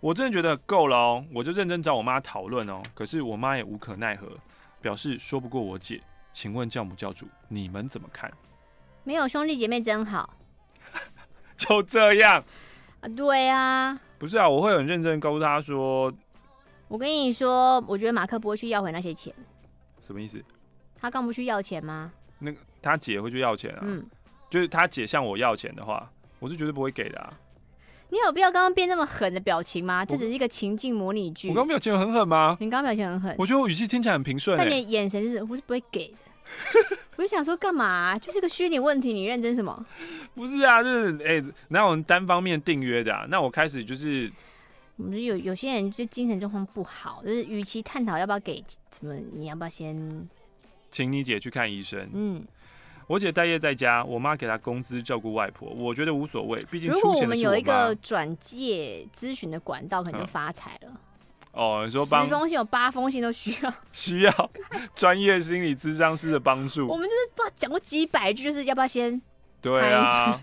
[0.01, 2.81] 我真的觉得够了哦，我就认真找我妈讨论哦。
[2.95, 4.27] 可是我妈也无可奈何，
[4.81, 6.01] 表示说不过我姐。
[6.33, 8.33] 请问教母教主，你们怎么看？
[9.05, 10.35] 没有兄弟姐妹真好。
[11.59, 12.43] 就这样
[13.03, 13.09] 啊？
[13.15, 14.01] 对啊。
[14.19, 16.11] 不是啊，我会很认真告诉他说。
[16.89, 19.35] 我跟你说，我觉得马克不会去要回那些钱。
[20.03, 20.43] 什么意思？
[21.01, 22.13] 他刚不去要钱吗？
[22.41, 23.79] 那个他姐会去要钱啊。
[23.83, 24.05] 嗯，
[24.51, 27.33] 就是他姐向我要钱的话，我是绝对不会给的啊。
[28.11, 30.05] 你有必要刚刚变那么狠的表情吗？
[30.05, 31.49] 这只是一个情境模拟剧。
[31.49, 32.57] 我刚刚表情很狠吗？
[32.61, 33.35] 你刚刚表情很狠。
[33.39, 34.59] 我觉得我语气听起来很平顺。
[34.59, 36.17] 但你眼神就是我是不会给的。
[37.17, 38.19] 我就想说干嘛啊？
[38.19, 39.87] 就是个虚拟问题，你认真什么？
[40.35, 43.25] 不是啊，就是哎，哪有人单方面订约的啊？
[43.31, 44.31] 那我开始就是。
[44.97, 50.29] 我们有有些人就精神状况不好，就是与其探讨要不要给什么，你要不要先
[50.91, 52.09] 请你姐去看医生？
[52.13, 52.45] 嗯，
[53.07, 56.91] 我姐待业在家，我妈给她工资照顾外婆，我觉得无所谓，毕竟。
[56.91, 61.01] 如果我们有一个转介咨询的管道，可能就发财了。
[61.53, 64.51] 哦，你说十封信有八封信都需要 需要
[64.95, 66.87] 专业心理咨商师的帮助。
[66.89, 69.21] 我们就是不知道讲过几百句，就是要不要先
[69.61, 70.41] 对啊。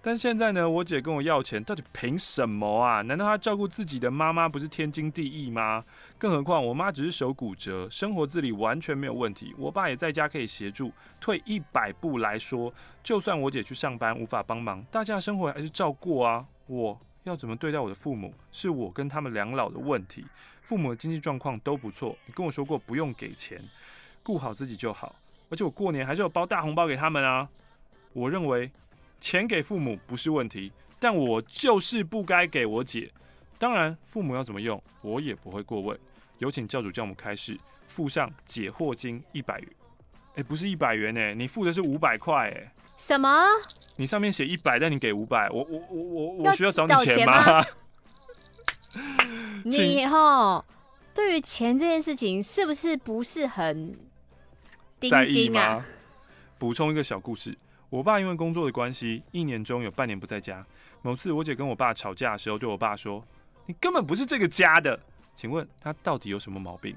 [0.00, 3.02] 但现在呢，我姐跟我要钱，到底凭什么啊？
[3.02, 5.84] 难道她照顾自己的妈妈不是天经地义吗？
[6.16, 9.52] 更何况我妈只是手骨折，生活自理完全没有问题。
[9.58, 10.92] 我爸也在家可以协助。
[11.20, 16.46] 退一百步来说，就算我姐去上班无法帮忙，大家的生活还是照过啊。
[16.66, 20.24] 我要怎么对待我的父母，是我跟他们两老的问题。
[20.62, 23.60] 父母的经济状况都不错，你跟我说过不用给钱，
[24.22, 25.14] 顾好自己就好。
[25.50, 27.48] 而且我过年还是有包大红包给他们啊。
[28.12, 28.70] 我认为。
[29.20, 33.10] 钱给父母不是问题，但我就是不该给我姐。
[33.58, 35.98] 当然，父母要怎么用，我也不会过问。
[36.38, 39.68] 有请教主教母开示，付上解惑金一百元。
[40.36, 42.72] 哎，不是一百元哎，你付的是五百块哎。
[42.96, 43.44] 什么？
[43.96, 47.64] 你上面写一百，但你给五百，我我我我我需要找你钱吗？
[49.64, 50.64] 你以后
[51.12, 53.98] 对于钱这件事情是不是不是很
[55.00, 55.84] 盯紧啊？
[56.58, 57.58] 补充一个小故事。
[57.90, 60.64] 我爸因为工作的关系，一年中有半年不在家。
[61.02, 63.24] 某次我姐跟我爸吵架的时候，对我爸说
[63.66, 64.98] ：“你根本不是这个家的。”
[65.34, 66.94] 请问他到底有什么毛病？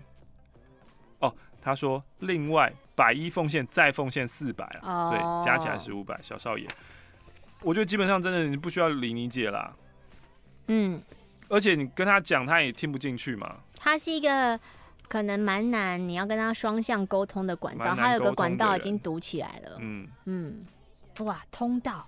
[1.19, 6.67] 哦，他说：“另外百一奉献再奉献四百啊，所以加起来是五百。”小少爷，
[7.61, 9.73] 我觉得基本上真的你不需要理你姐啦。
[10.67, 11.01] 嗯，
[11.47, 13.57] 而且你跟他讲，他也听不进去嘛。
[13.75, 14.59] 他是一个。
[15.07, 19.77] 可能蛮难，你要跟他双向沟通的管道，他有个管道已经堵起来了。
[19.81, 20.65] 嗯嗯，
[21.19, 22.07] 哇，通道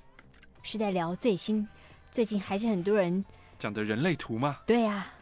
[0.64, 1.68] 是在聊最新，
[2.12, 3.24] 最近还是很多人
[3.60, 4.60] 讲的人类图吗？
[4.66, 5.14] 对呀、啊。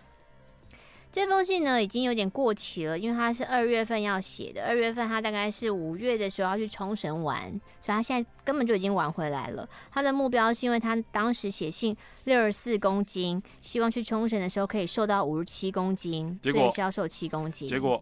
[1.12, 4.65] 这封信呢，已经有点过期了，因为他是二月份要写的。
[4.65, 9.67] 二月份他大概是五月的时候要去冲绳玩，所以他现在根本就已经玩回来了。
[9.91, 17.67] 他的目标是因为他当时写信六十四公斤，希望去冲绳的时候可以瘦到五十七公斤，所以是要瘦七公斤。
[17.67, 18.02] 结果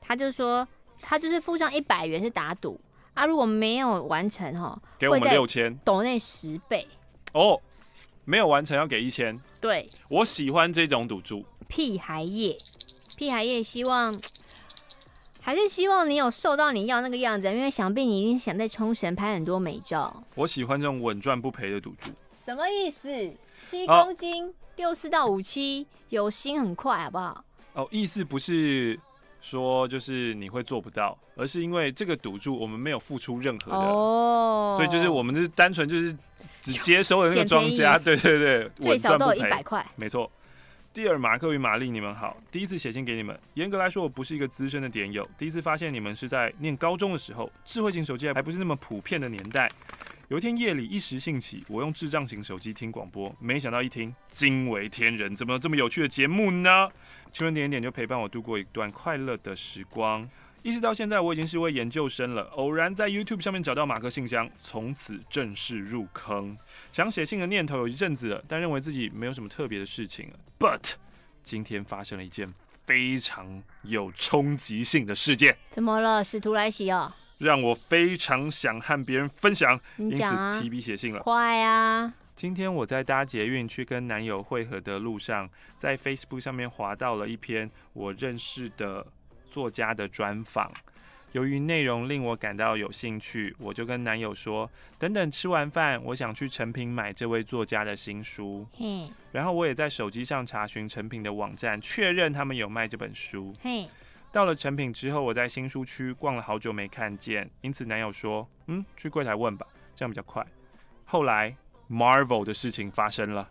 [0.00, 0.66] 他就说，
[1.02, 2.80] 他就是付上一百元是打赌
[3.16, 6.86] 啊，如果没有完成哈，给我们六千，抖内十倍
[7.32, 7.58] 哦，
[8.26, 9.40] 没有完成要给一千。
[9.58, 11.42] 对，我喜欢这种赌注。
[11.66, 12.54] 屁孩叶，
[13.16, 14.14] 屁孩叶，希望
[15.40, 20.22] 还是希望你有瘦到你要那个样子，因为想必你一定想在冲绳拍很多美照。
[20.34, 22.10] 我喜欢这种稳赚不赔的赌注。
[22.34, 23.08] 什么意思？
[23.62, 27.42] 七公斤，六四到五七，有心很快，好不好？
[27.72, 29.00] 哦，意思不是
[29.46, 36.12] 说就是你会做不到，而是因为这个赌注我们没有付出任何的，哦，所以就是我们就是单纯就是
[36.60, 40.28] 只接收了那个庄家，对对对，最少都有一百块，没错。
[40.92, 42.36] 第二，马克与玛丽，你们好。
[42.50, 45.28] 第一次写信给你们，严格来说，我不是一个资深的点友。
[45.36, 49.70] 第一次发现你们是在念高中的时候，智慧型手机还不是那么普遍的年代。
[50.28, 56.88] 有一天夜里一时兴起，我用智障型手机听广播，没想到一听惊为天人，怎么有这么有趣的节目呢？
[57.32, 60.26] 请问点点就陪伴我度过一段快乐的时光。
[60.62, 62.42] 一直到现在，我已经是位研究生了。
[62.56, 66.58] 偶然在 YouTube 上面找到马克信箱，从此正式入坑。
[66.90, 70.28] 想写信的念头有一阵子了，但认为自己没有什么特别的事情。
[70.58, 70.94] But
[71.44, 75.56] 今天发生了一件非常有冲击性的事件。
[75.70, 76.24] 怎么了？
[76.24, 80.24] 使徒来袭哦，让我非常想和别人分享，因此
[80.60, 81.20] 提笔写信了。
[81.20, 82.12] 快啊！
[82.36, 89.06] 今天我在搭捷运去跟男友会合的路上，在 Facebook 上面滑到了一篇我认识的
[89.50, 90.70] 作家的专访。
[91.32, 103.50] 由于内容令我感到有兴趣，我就跟男友说：“等等吃完饭，我想去诚品买这位作家的新书。”嘿，然后我也在手机上查询诚品的网站，确认他们有卖这本书。
[103.62, 103.88] 嘿，
[104.30, 110.46] 到了诚品之后，我在新书区逛了好久没看见，因此男友说：“嗯，去柜台问吧，这样比较快。”
[111.08, 111.56] 后来
[111.90, 113.50] Marvel 的事情发生了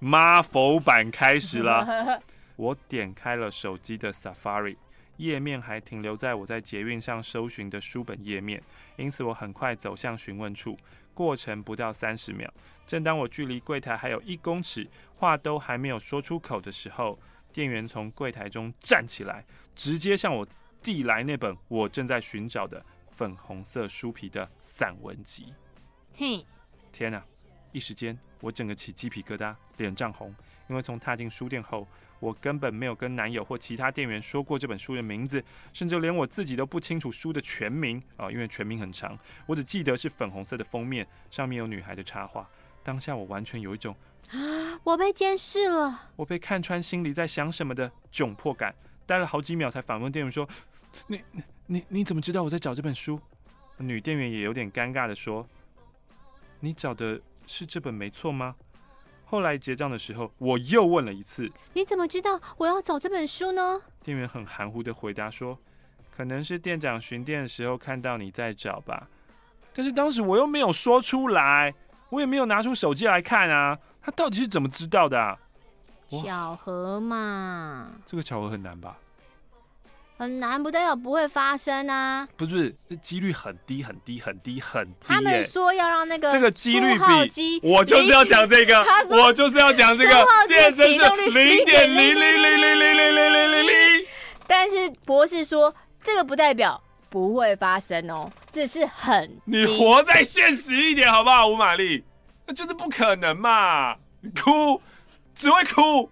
[0.00, 2.22] ，Marvel 版开始了。
[2.56, 4.76] 我点开了手机的 Safari。
[5.16, 8.60] 页面还停留在我在捷运上搜寻的书本页面，
[8.96, 10.76] 因此我很快走向询问处，
[11.14, 12.52] 过程不到三十秒。
[12.84, 17.16] 正当我距离柜台还有一公尺，话都还没有说出口的时候，
[17.52, 19.44] 店员从柜台中站起来，
[19.76, 20.44] 直接向我
[20.82, 25.54] 递来那本我正在寻找的粉红色书皮的散文集。
[26.12, 26.44] 嘿，
[26.90, 27.24] 天哪！
[27.74, 30.34] 一时间我整个起鸡皮疙瘩，脸涨红，
[30.70, 31.86] 因为从踏进书店后。
[32.20, 39.18] 我根本没有跟男友或其他店员说过这本书的名字，甚至连我自己都不清楚书的全名啊，因为全名很长。
[39.44, 42.48] 我只记得是粉红色的封面，上面有女孩的插画。
[42.82, 43.94] 当下我完全有一种
[44.30, 48.74] 啊我被监视了，我被看穿心里在想什么的窘迫感。
[49.04, 50.48] 待了好几秒才反问店员说
[51.08, 51.22] ：“你、
[51.66, 53.20] 你、你怎么知道我在找这本书？”
[53.76, 55.46] 女店员也有点尴尬的说
[56.60, 58.54] ：“你找的是这本没错吗？”
[59.26, 65.58] 后来结账的时候，我又问了一次：“你怎么知道我要找这本书呢？”店员很含糊的回答说
[66.14, 69.08] ：“可能是店长巡店的时候看到你在找吧。”
[69.74, 71.74] 但是当时我又没有说出来。
[72.10, 75.36] 我也没有拿出手机来看啊，他到底是怎么知道的啊？
[76.06, 78.96] 巧合嘛，这个巧合很难吧？
[80.16, 82.26] 很难，不代表不会发生啊！
[82.36, 84.94] 不是，这几率很低，很低，很低，很低。
[85.06, 86.96] 他们说要让那个这个几率
[87.28, 94.06] 比，我就是要讲这个， 我就是要讲这个，电真的零点零零零零零零零零零零。
[94.46, 99.36] 但是博士说，这个不代表不会发生哦，只是很。
[99.46, 102.04] 你活在现实一点好不好，吴玛丽？
[102.46, 103.96] 那就是不可能嘛！
[104.20, 104.80] 你哭，
[105.34, 106.08] 只会哭。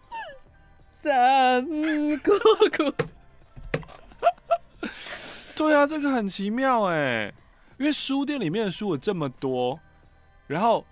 [1.03, 1.65] 三
[2.19, 2.33] 姑
[2.77, 2.93] 姑。
[5.57, 7.33] 对啊，这个很奇妙哎，
[7.79, 9.79] 因为书店里面的书有这么多，
[10.47, 10.85] 然后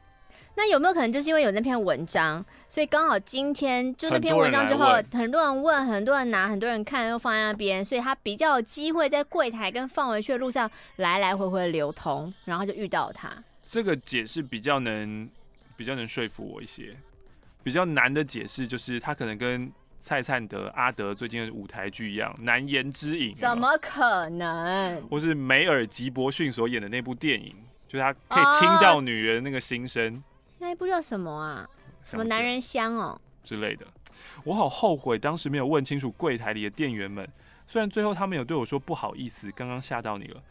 [0.54, 13.30] 那有没有可能就是因为有那篇文章，所以刚好今天就那篇文章之后，很多人问，很多人拿，很多人看，又放在那边，所以他比较有机会在柜台跟放回去的路上来来回回流通，然后就遇到他。
[13.64, 15.28] 这个解释比较能
[15.76, 16.94] 比较能说服我一些，
[17.62, 19.72] 比较难的解释就是他可能跟。
[20.00, 25.06] 蔡灿德、阿德最近的舞台剧一样，《难言之隐》怎么可能？
[25.08, 27.54] 或是梅尔吉伯逊所演的那部电影，
[27.86, 30.16] 就是他可以听到女人那个心声。
[30.16, 30.22] 哦，
[30.58, 31.68] 那一部叫什么啊？
[32.02, 33.86] 什么男人香哦之类的。
[34.44, 37.28] 我好后悔当时没有问清楚柜台里的店员们。
[37.66, 40.42] 虽然最后他们有对我说不好意思，刚刚吓到你了，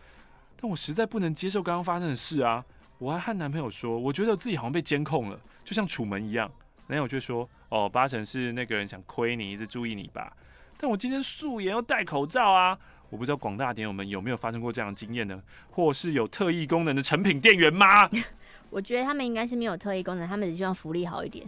[0.56, 2.64] 但我实在不能接受刚刚发生的事啊！
[2.98, 6.50] 我还和男朋友说，我觉得我自己好像被监控了，就像楚门一样。
[6.90, 10.36] 男友就说：“哦，八成是那个人想亏你，一直注意你吧。
[10.76, 12.76] 但我今天素颜又戴口罩啊，
[13.12, 15.40] 我不知道广大点友们有没有发生过这样的经验呢？
[15.70, 18.10] 或是有特异功能的成品店员吗？
[18.72, 21.46] 我觉得他们应该是没有特异功能，他们只希望福利好一点。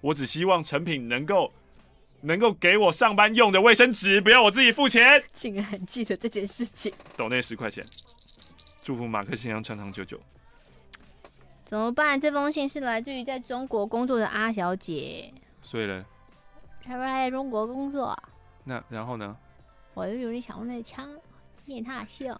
[0.00, 1.52] 我只希望成品能够
[2.22, 5.22] 能够给我上班用的卫生纸，不要我自己付钱。
[5.32, 7.84] 竟然还记得这件事情，抖那十块钱，
[8.82, 10.20] 祝福马克信箱长长久久。”
[11.64, 12.20] 怎么办？
[12.20, 15.32] 这封信是来自于在中国工作的阿小姐。
[15.62, 16.04] 所以呢？
[16.84, 18.16] 她说她在中国工作。
[18.64, 19.36] 那然后呢？
[19.94, 21.08] 我就有点想用那枪
[21.64, 22.34] 念她的姓。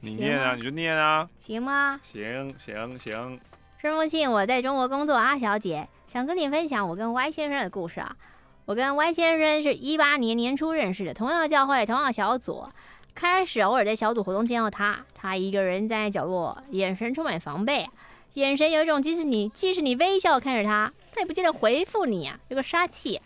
[0.00, 1.28] 你念啊，你就念啊。
[1.38, 2.00] 行吗？
[2.02, 3.40] 行行行。
[3.80, 8.16] 这封信我在中国工作，阿小姐想跟你分享我跟 Y 先生的故事啊。
[8.64, 12.64] 我跟 Y 先生是一八年年初认识的，同样的教会，同样的小组。
[13.14, 17.86] 开始偶尔在小组活动见到他，他一个人在角落，眼神充满防备。
[18.34, 23.20] 眼神有一种，即使你即使你微笑看着他，他也不见得回复你啊，有个杀气。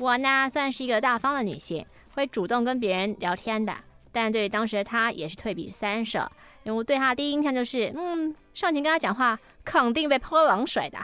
[0.00, 3.74] 我呢，算是一个大方的女性，会主动跟别人聊天的。
[4.12, 6.30] 但对当时的他，也是退避三舍，
[6.62, 10.98] 因为我对他的第一印象就是，嗯，上前跟他讲话，肯定被泼冷水的。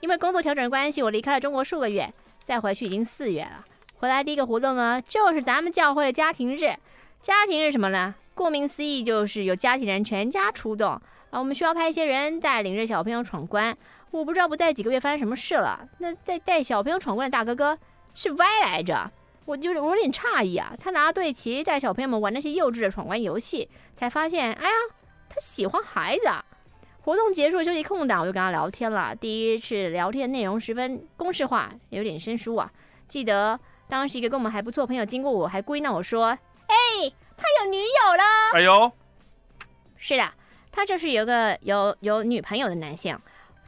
[0.00, 2.12] 因为工作调整关系，我离开了中国数个月，
[2.44, 3.64] 再回去已经四月了。
[3.96, 6.76] 回来第一个活动呢，就是咱们教会的家庭日。
[7.22, 8.14] 家庭日什么呢？
[8.34, 11.00] 顾名思义，就是有家庭人全家出动。
[11.34, 13.76] 啊，我们需要派一些人带领着小朋友闯关。
[14.12, 15.84] 我不知道不带几个月发生什么事了。
[15.98, 17.76] 那在带小朋友闯关的大哥哥
[18.14, 19.10] 是歪来着，
[19.44, 20.72] 我就是我有点诧异啊。
[20.78, 24.74] 他拿对旗带小朋友们玩那些幼稚的闯关游戏，才发现，哎呀，
[25.28, 26.28] 他喜欢孩子。
[26.28, 26.44] 啊
[27.02, 29.14] 活动结束休息空档，我就跟他聊天了。
[29.14, 32.72] 第一次聊天内容十分公式化，有点生疏啊。
[33.08, 36.28] 记得当时一个跟我们还不错朋友经过我，还故意闹我说
[36.66, 36.74] ：“哎，
[37.36, 38.22] 他有女友了。”
[38.56, 38.90] 哎呦，
[39.98, 40.32] 是的。
[40.74, 43.16] 他就是有个有有女朋友的男性。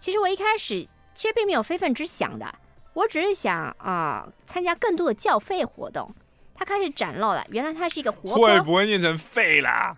[0.00, 2.52] 其实我一开始其实并没有非分之想的，
[2.94, 6.12] 我只是想啊、呃、参加更多的教费活动。
[6.52, 9.96] 他开始展露了，原来他是一个活会不会念成废啦？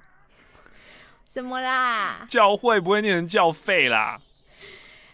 [1.26, 2.26] 怎么啦？
[2.28, 4.20] 教会不会念成教废啦？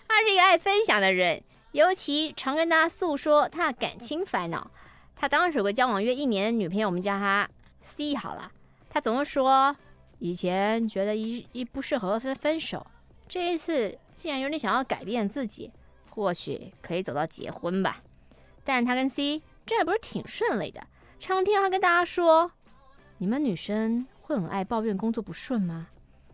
[0.08, 4.68] 他是一个爱分享的人，尤其常跟大家诉说他的感情烦恼。
[5.14, 7.48] 他当时有个交往约一年的女朋友，我们叫他
[7.82, 8.50] C 好了。
[8.90, 9.76] 他总是说。
[10.18, 12.86] 以前觉得一一不适合分分手，
[13.28, 15.70] 这一次竟然有点想要改变自己，
[16.10, 18.02] 或许可以走到结婚吧。
[18.62, 20.86] 但他跟 C 这也不是挺顺利的，
[21.18, 22.52] 常听他跟大家说
[23.18, 25.88] ：“你们女生会很爱抱怨工作不顺吗？”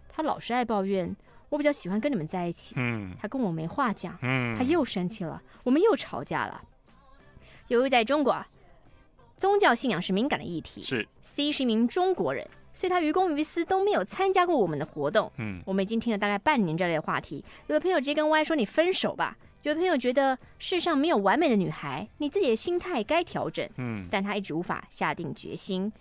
[0.09, 1.17] 他老是爱抱怨，
[1.49, 2.75] 我比较喜欢跟你们在一起。
[2.77, 4.19] 嗯，他跟我没话讲。
[4.23, 6.63] 嗯，他又生气了，我们又吵架了。
[7.69, 8.45] 由于在中国，
[9.37, 12.47] 宗教信仰是敏感的议题，是 C 是一名中国人。
[12.73, 15.31] 所以他于公于私都没有参加过我们的活动。
[15.39, 17.45] 嗯，我们已经听了大概半年这类的话题。
[17.67, 23.69] 有的朋友直接跟 Y 说：“你分手吧。”有的朋友觉得世上没有完美的女孩，你自己的心态该调整。
[23.77, 25.93] 嗯，但他一直无法下定决心。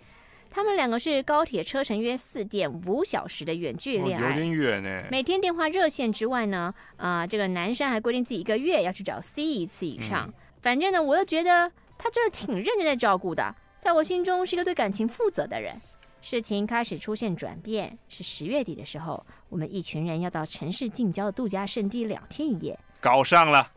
[0.52, 5.04] 他们两个是高铁车程约四点五小时的远距恋爱，有点远呢。
[5.10, 10.26] 每天电话热线之外呢，啊、呃，这个男生还规定自己一个月要去找 C 一次以上。
[10.26, 15.74] 嗯、反正呢，我都觉得他真的挺认真在照顾的，在我心中是一个对感情负责的人。
[16.22, 23.70] 事情开始出现转变，是十月底的时候，我们一群人要到城市近郊的度假胜地两天一夜，搞上了。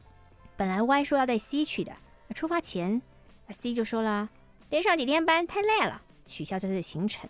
[0.57, 1.93] 本来 Y 说要带 C 去的，
[2.35, 3.01] 出发前
[3.49, 4.29] ，C 就说了，
[4.69, 7.29] 连上几天班太累了，取消这次的行程。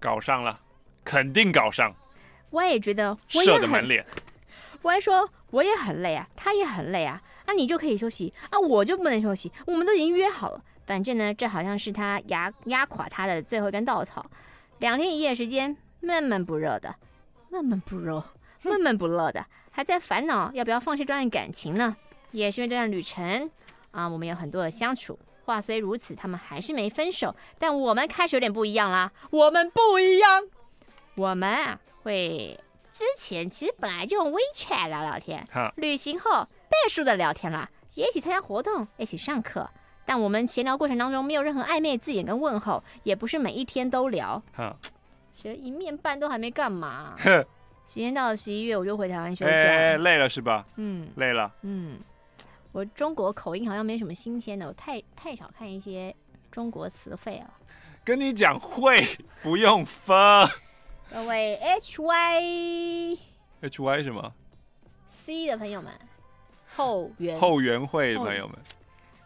[0.00, 0.58] 搞上了，
[1.04, 1.94] 肯定搞上。
[2.50, 4.04] Y 也觉得射的满脸。
[4.82, 10.64] Y 说我也很累啊，他也很累啊，那、啊、你就可以休息啊，我就不能休息，我们都已经约好了。
[10.90, 14.26] 反正呢，这好像是他压压垮他的最后一根稻草。
[14.78, 16.92] 两天一夜时间，闷闷不乐的，
[17.48, 18.24] 闷闷不乐，
[18.62, 21.96] 闷闷不乐的，还在烦恼要不要放弃这段感情呢。
[22.32, 23.48] 也是因为这段旅程
[23.92, 25.16] 啊，我们有很多的相处。
[25.44, 27.36] 话虽如此，他们还是没分手。
[27.56, 29.12] 但我们开始有点不一样啦。
[29.30, 30.42] 我们不一样，
[31.14, 32.58] 我们啊会
[32.90, 39.70] 之前其实本来就用 WeChat 聊聊天，哈旅行后倍数的聊天啦，也一起参加活动，一起上课。
[40.10, 44.42] 但我们闲聊过程当中没有任何暧昧字眼跟问候，也不是每一天都聊。
[44.52, 44.76] 哈，
[45.32, 47.14] 其实一面半都还没干嘛。
[47.22, 47.46] 呵，
[47.86, 49.52] 时间到了十一月，我就回台湾休假。
[49.52, 50.66] 欸，累了是吧？
[50.74, 51.54] 嗯，累了。
[51.62, 52.00] 嗯，
[52.72, 56.12] 我中国口音好像没什么新鲜的，我太太少看一些
[56.50, 57.54] 中国词汇了。
[58.02, 59.06] 跟你讲会
[59.44, 60.12] 不用分。
[61.08, 63.16] 各位 H Y
[63.60, 64.32] H Y 什么
[65.06, 65.92] ？C 的朋友们，
[66.66, 68.58] 后援后援会的朋友们。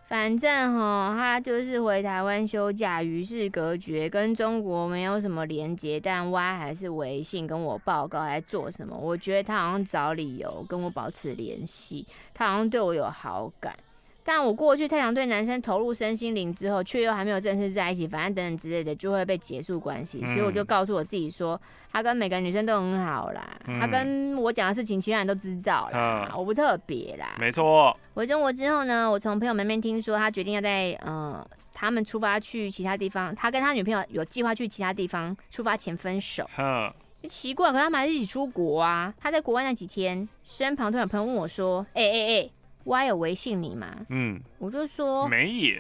[0.07, 5.99] 反正哈，他就是回台湾休假，与世隔绝，跟中国没有什么连接。
[5.99, 8.97] 但 Y 还是微信跟我报告在做什么。
[8.97, 13.75] 我觉得他好像找理由跟我保持联系，他好像对我有好感。
[14.27, 20.21] 但我过去太常对男生投入身心灵之后，却又还没有正式在一起，反正等等之类的，就会被结束关系。
[20.25, 21.61] 所以我就告诉我自己说，
[21.93, 27.37] 他跟每个女生都很好啦，他跟我讲的事情，其他人都知道啦，我不特别啦。
[27.39, 27.95] 没错。
[28.15, 36.49] 回中国之后呢，我从朋友们那边听说，他决定要在呃他们出发去其他地方，他跟他女朋友有计划去其他地方出发前分手。
[37.29, 39.13] 奇怪，可他们还是一起出国啊。
[39.21, 42.51] 他在国外那几天，身旁突然有朋友问我说：“哎哎哎。”
[42.85, 43.95] Y 有微信你吗？
[44.11, 45.77] 嗯，我就说没有。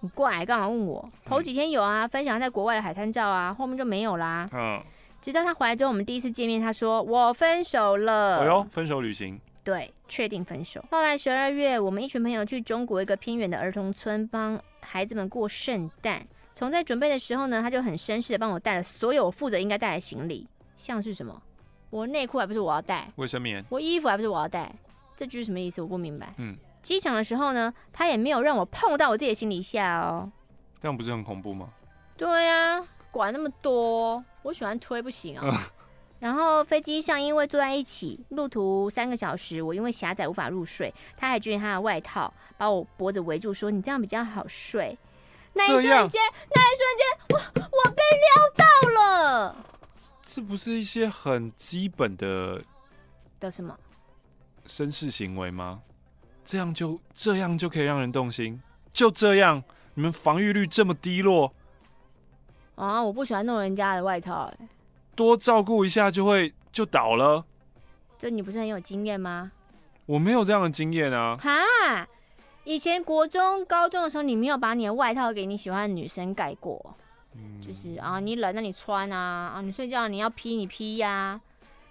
[0.00, 1.08] 你过来干嘛问我？
[1.24, 4.48] 头几天有啊，分享在国外的海滩照啊，后面就没有啦。
[4.52, 4.80] 嗯，
[5.20, 8.40] 直到他回来之后，我们第一次见面，他说我分手了。
[8.40, 9.38] 哎呦，分手旅行。
[9.62, 10.82] 对，确定分手。
[10.90, 16.24] 后来十二月，我们一群朋友去中国一个偏远的儿童村帮孩子们过圣诞。
[16.54, 20.46] 从在准备的时候呢，他就很绅士的帮我带了所有我负责应该带的行李，
[20.76, 21.42] 像是什么，
[21.90, 24.72] 我内裤还不是我要带，卫生棉，我衣服还不是我要带。
[25.16, 25.80] 这句是什么意思？
[25.80, 26.34] 我不明白。
[26.36, 30.30] 嗯，机场的时候呢，他也没有让我碰到我自己的行李下哦。
[30.80, 31.70] 这样不是很恐怖吗？
[32.16, 35.42] 对呀、啊，管那么多，我喜欢推不行啊。
[35.44, 35.58] 嗯、
[36.20, 44.96] 然后飞机上因为坐在一起，路途三个小时，我因为狭窄无法入睡，他还卷他的外套把我脖子围住，说你这样比较好睡。
[45.54, 46.20] 那一瞬间，
[46.54, 48.64] 那一瞬间，我我被撩到
[49.02, 49.56] 了。
[50.20, 52.62] 这不是一些很基本的
[53.40, 53.74] 的什么？
[54.66, 55.80] 绅士行为吗？
[56.44, 58.60] 这样就这样就可以让人动心？
[58.92, 59.62] 就这样，
[59.94, 61.52] 你们防御率这么低落
[62.76, 63.02] 啊！
[63.02, 64.68] 我不喜欢弄人家的外套，哎，
[65.14, 67.44] 多照顾一下就会就倒了。
[68.16, 69.52] 这你不是很有经验吗？
[70.06, 71.36] 我没有这样的经验啊！
[71.36, 72.06] 哈，
[72.64, 76.96] 以前国中、高中的时候，你没有把你的外套给你喜欢的女生盖过？
[77.34, 81.40] 嗯，就是啊，你冷那你穿啊，啊，你睡觉你要披你披呀，啊。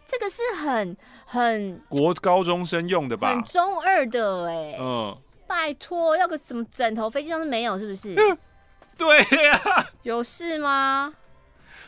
[0.08, 0.95] 这个是很
[1.26, 3.30] 很国高中生用的吧？
[3.36, 7.10] 很中二的哎，嗯，拜托，要个什么枕头？
[7.10, 8.16] 飞机上是没有，是不是？
[8.97, 11.14] 对呀、啊，有事吗？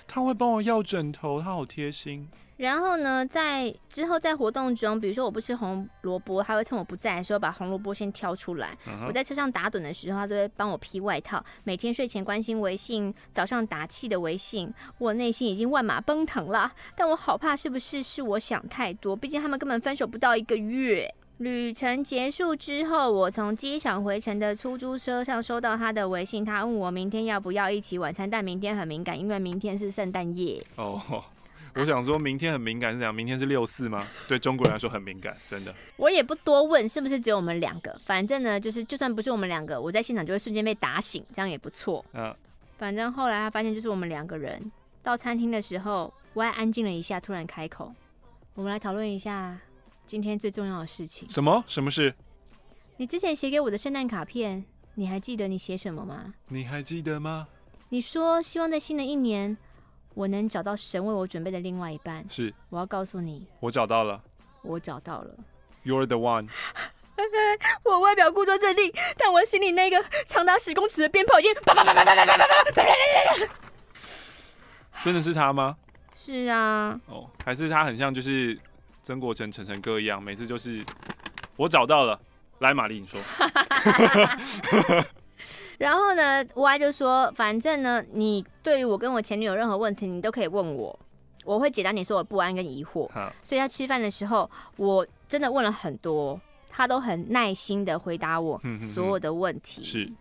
[0.08, 2.30] 他会帮我要枕头，他好贴心。
[2.58, 8.76] 然后呢，在之后在活动中，比如说我不吃红萝卜，他会趁我不在的时候把红萝卜先挑出来。
[8.86, 9.08] Uh.
[9.08, 11.44] 我在车上打盹的时候，他都会帮我披外套。
[11.64, 16.72] 每天睡前关心微信，早上打气的微信，我内心已经万马奔腾了。
[16.96, 19.16] 但我好怕是不是是我想太多？
[19.16, 21.14] 毕竟他们根本分手不到一个月。
[21.38, 30.64] 旅程结束之后，我从机场回程的出租车上收到他的微信，他问我明天要不要一起晚餐，但明天很敏感，因为明天是圣诞夜。
[30.78, 31.24] 哦。
[31.78, 31.82] Oh.
[31.82, 33.14] 我想说明天很敏感是怎样？
[33.14, 34.06] 明天是六四吗？
[34.28, 35.74] 对中国人来说很敏感，真的。
[35.96, 42.04] 我也不多问是不是只有我们两个，反正呢，就是就算不是我们两个，我在现场就会瞬间被打醒，这样也不错。
[42.14, 42.36] 嗯。
[42.80, 44.72] 反正后来他发现就是我们两个人
[45.04, 47.94] 到餐厅的时候，我还安静了一下，突然开口
[48.56, 49.60] ：“我们来讨论一下
[50.06, 51.64] 今天最重要的事情。”什么？
[51.68, 52.14] 什么事？
[52.98, 54.66] 你之前写给我的圣诞卡片，
[54.96, 56.34] 你还记得你写什么吗？
[56.48, 57.48] 你还记得吗？
[57.90, 59.56] 你说希望在新的一年。
[60.18, 62.26] 我能找到神为我准备的另外一半。
[62.28, 64.20] 是，我要告诉你，我找到了。
[64.64, 65.30] 我找到了。
[65.86, 66.48] You're the one。
[67.86, 73.54] 我外表故作镇定，但我心里那个长达十公尺的鞭炮已经啪啪啪啪啪啪啪啪啪啪啪啪啪。
[75.04, 75.78] 真的是他吗？
[76.12, 77.00] 是啊。
[77.06, 78.60] 哦，还是他很像就是
[79.04, 80.84] 曾国成、晨晨哥一样，每次就是
[81.56, 82.20] 我找到了，
[82.58, 83.22] 来玛丽你说。
[85.78, 91.00] 然后呢，Y 就说，反正呢，你对于我跟我前女友任何问题，你都可以问我，
[91.46, 93.08] 我会解答你所有不安跟疑惑。
[93.44, 98.60] 所以他吃饭的时候，我真的问了很多，他都很耐心的回答我
[98.94, 99.84] 所有的问题。
[99.84, 100.12] 是。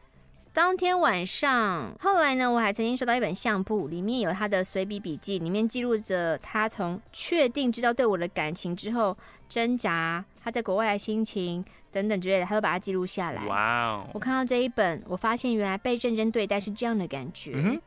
[0.53, 9.15] 当天晚上，后来呢，我还曾经收到一本相簿，里面有他的随笔笔记，里面记录着他从确定知道对我的感情之后
[9.51, 11.63] 挣扎，他在国外的心情
[11.97, 13.47] 等等之类的，他都把它记录下来。
[13.47, 14.07] 哇哦！
[14.13, 17.53] 我看到这一本，我发现原来被认真对待是这样的感觉。
[17.57, 17.81] 嗯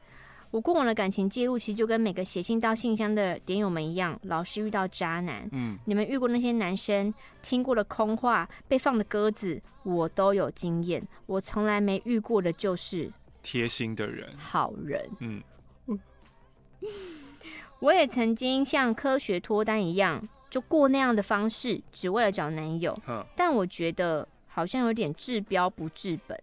[0.51, 5.47] 我过往的感情记录，其实就跟每个写信到信箱的点友们一样，老是遇到渣男。
[5.51, 11.07] 嗯，你们遇过那些男生，听过的空话，被放的鸽子，我都有经验。
[11.27, 13.11] 我从来没遇过的就是
[13.43, 15.07] 贴心的人，好人。
[15.19, 15.43] 嗯，
[17.79, 22.97] 我也曾经像科学脱单一样，就过那样的方式，只为了找男友。
[23.05, 26.39] 呵但我觉得好像有点治标不治本。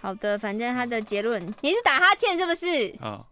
[0.00, 2.94] 好的，反正他的结论，你是打哈欠是不是？
[3.00, 3.24] 啊。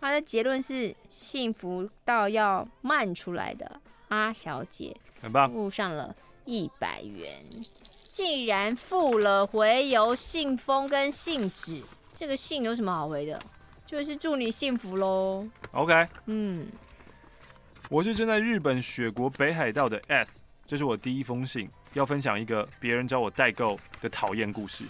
[0.00, 7.26] 他的结论是幸福到要慢出来的阿小姐，很棒，付上了一百元。
[8.10, 11.82] 竟然付了，回邮信封跟信纸，
[12.14, 13.40] 这个信有什么好回的？
[13.86, 15.48] 就是祝你幸福喽。
[15.72, 16.66] OK，嗯，
[17.90, 24.84] 我是正在日本雪国北海道的 S，这是我第一封信，要分享一个别人找我代购的讨厌故事。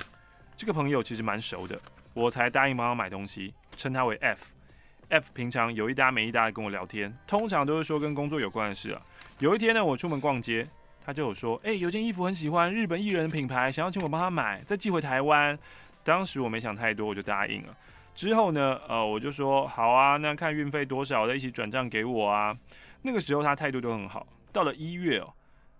[0.57, 1.77] 这个朋友其实蛮熟的，
[2.15, 4.53] 我才答应帮他买东西，称他为 F。
[5.09, 9.03] F 平常有一搭没一搭的跟我聊天，通常都是说跟工作有关的事啊。
[9.41, 10.67] 有一天呢，我出门逛街，
[11.05, 15.59] 他就有说，哎、欸，有件衣服很喜欢，日本艺人的品牌，想要请我帮他买，再寄回台湾。
[16.05, 17.77] 当时我没想太多，我就答应了。
[18.15, 22.57] 之后呢，呃，我就说好啊，那看运费多少，再一起转账给我啊。
[23.07, 24.27] 那个时候他态度都很好。
[24.51, 25.31] 到了一月哦，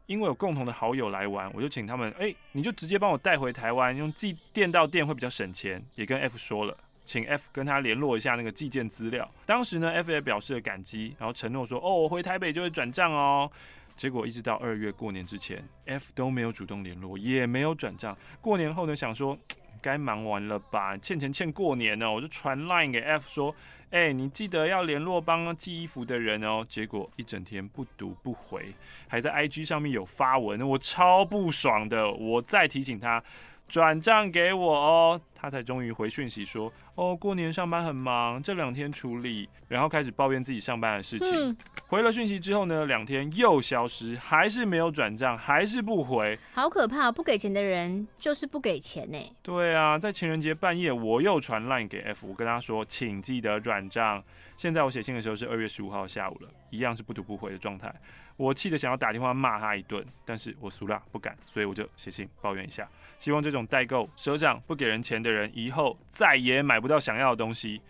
[0.07, 6.77] 因为有共同的好友来玩，我就请他们，哎、你就直接帮我带回台湾，用寄电到店会比较省钱，也跟 F 说了。
[7.07, 9.31] 请 F 跟他联络一下那个寄件资料。
[9.45, 13.51] 当时呢，F 也表示了感激，然后承诺说：“哦，我回台北就会转账哦。”
[13.95, 18.17] 结果一直到二月过年之前，F 都没有主动联络，也没有转账。
[18.41, 19.39] 过年后呢，想说
[19.83, 23.55] 该忙完了吧，欠钱欠过年呢，我就传 Line 给 F 说
[23.95, 28.75] ：“哎，你记得要联络帮寄衣服的人哦。”结果一整天不读不回，
[29.07, 32.11] 还在 IG 上面有发文，我超不爽的。
[32.11, 33.23] 我再提醒他。
[33.67, 41.31] 转账给我哦，他才终于回讯息说，哦，过年上班很忙，这两天处理，然后开始抱怨自己上班的事情。
[41.33, 41.57] 嗯、
[41.89, 47.11] 回了讯息之后呢，两天又消失，还是没有转账，还是不回，好可怕！
[47.11, 49.19] 不给钱的人就是不给钱呢。
[49.43, 54.23] 对啊，在情人节半夜，我又传 line 给 F，我跟他说，请记得转账。
[54.57, 57.93] 现在我写信的时候是二月十五号下午了，一样是不读不回的状态。
[58.37, 62.89] 我气得想要打电话骂他一顿，但是我俗辣不敢，所以我就写信抱怨一下。
[63.19, 67.81] 希望这种代购赊账不给人钱的人，以后再也买不到想要的东西。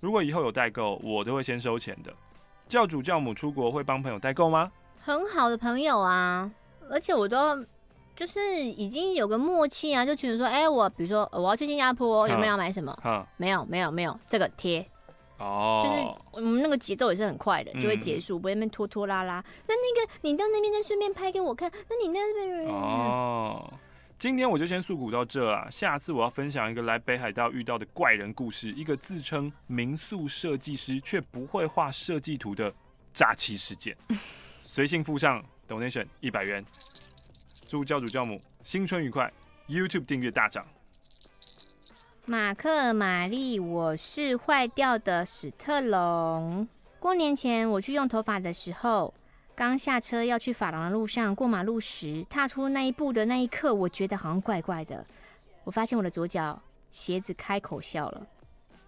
[0.00, 2.12] 如果以后有代购，我都会先收钱的。
[2.68, 4.70] 教主教母出国会帮朋友代购吗？
[5.00, 6.50] 很好的朋友啊，
[6.90, 7.64] 而且我都
[8.14, 12.96] 就是已经有个默契啊，就群主说，哎、欸，我比如说我要去新加坡，有没有要买什么？
[13.04, 14.86] 嗯，没有，没有，没有，这个贴。
[15.38, 19.44] 哦，就是我们那个节奏也是很快的，就会结束，不会那边拖拖拉拉。
[19.66, 23.72] 那那个你到那边再顺便拍给我看，那你那边哦。
[24.16, 32.72] 今天我就先诉苦到这啊，下次我要分享一个来北海道遇到的怪人故事，一个自称民宿设计师却不会画设计图的
[33.12, 33.94] 诈欺事件。
[34.62, 36.64] 随信附上 donation 一百元，
[37.68, 39.30] 祝教主教母新春愉快
[39.68, 40.64] ，YouTube 订阅大涨。
[42.26, 46.66] 马克、玛丽，我是坏掉的史特龙。
[46.98, 49.12] 过年前我去用头发的时候，
[49.54, 55.04] 刚下车要去发廊的路上，过马路时踏出那一步的那一刻，我觉得好像怪怪的。
[55.64, 56.58] 我发现我的左脚
[56.90, 58.26] 鞋子开口笑了，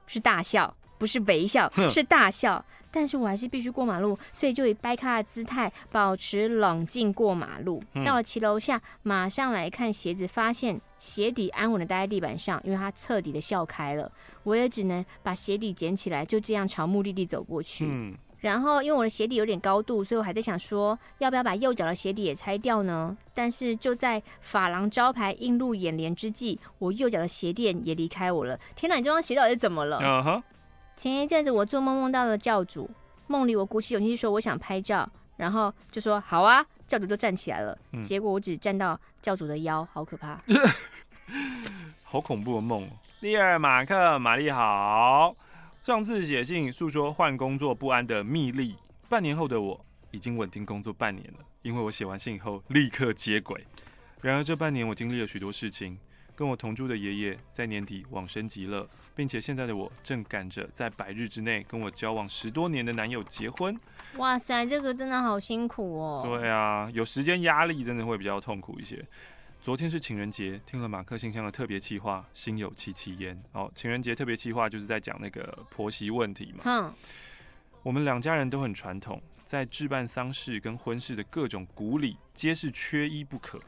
[0.06, 2.64] 是大笑，不是微笑，是大笑。
[2.96, 7.78] 但是我还是必须过马路，所以就以掰咖的姿态保持冷静过马路。
[8.02, 14.10] 到了骑楼下，马上来看鞋子，发现鞋底安稳的待在地板上，因为它彻底的笑开了。
[14.44, 17.84] 我也只能把鞋底捡起来，就这样朝目的地走过去。
[17.86, 23.14] 嗯，然后因为我的鞋底有点高度，所以我还在想说，要不要把右脚的鞋底也拆掉呢？
[23.34, 28.58] 但是就在法郎招牌映入眼帘之际，我右脚的鞋垫也离开我了。
[28.74, 30.42] 天哪，你这双鞋到底是怎么了？
[30.96, 32.90] 前一阵子我做梦梦到了教主，
[33.26, 40.40] 梦里我鼓起勇气说我想拍照，然后就说好啊，教主就站起来了，嗯、结果我只站到教主的腰，好可怕，
[42.02, 42.88] 好恐怖的梦。
[43.20, 45.34] 第二，马克、玛丽好，
[45.84, 48.74] 上次写信诉说换工作不安的秘密，
[49.06, 49.78] 半年后的我
[50.12, 53.66] 已经稳定工作半年了，因为我写完信以后立刻接轨。
[54.22, 55.98] 然而这半年我经历了许多事情。
[56.36, 63.74] 跟我同住的爷爷在年底往生极乐，并且现在的我正赶着在百日之内跟我交往十多年的男友结婚。
[64.18, 66.20] 哇塞，这个真的好辛苦哦。
[66.22, 69.02] 对啊，有时间压力真的会比较痛苦一些。
[69.62, 73.42] 昨天是情人节，听了马克信箱的特别企划，心有戚戚焉。
[73.52, 76.64] 哦，情人节特别企划就是在讲那个婆媳问题嘛。
[76.64, 76.94] 哼，
[77.82, 83.58] 我们两家人都很传统，在置办丧事跟婚事的各种古礼，皆是缺一不可。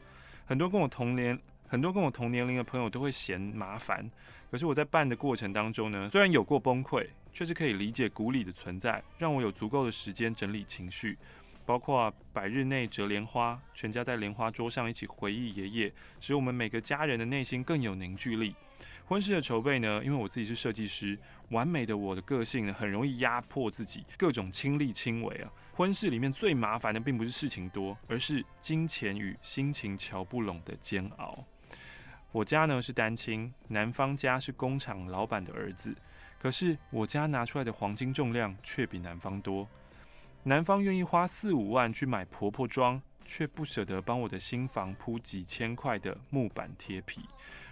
[0.45, 1.37] 很多跟我同年。
[1.69, 4.09] 很多跟我同年龄的朋友都会嫌麻烦，
[4.49, 11.15] 可是我在办的过程当中呢，虽然有过崩溃，却是可以理解古里的存在，让我有足够的时间整理情绪，
[11.67, 18.55] 包括百日内折莲花，全家在莲花桌上一起回忆爷爷，使我们每个家人的内心更有凝聚力。
[19.05, 21.17] 婚事的筹备呢，因为我自己是设计师，
[21.49, 25.51] 完美的我的个性呢，很容易压迫自己，各种亲力亲为啊。
[25.73, 31.43] 婚事里面最麻烦的并不是事情多，而是金钱与心情瞧不拢的煎熬。
[32.31, 35.95] 我家呢是单亲，男方家是工厂老板的儿子，
[36.39, 39.67] 可是我家拿出来的黄金重量却比男方多。
[40.43, 47.21] 男方愿意花四五万去买婆婆装，却不舍得帮我的新房铺几千块的木板贴皮，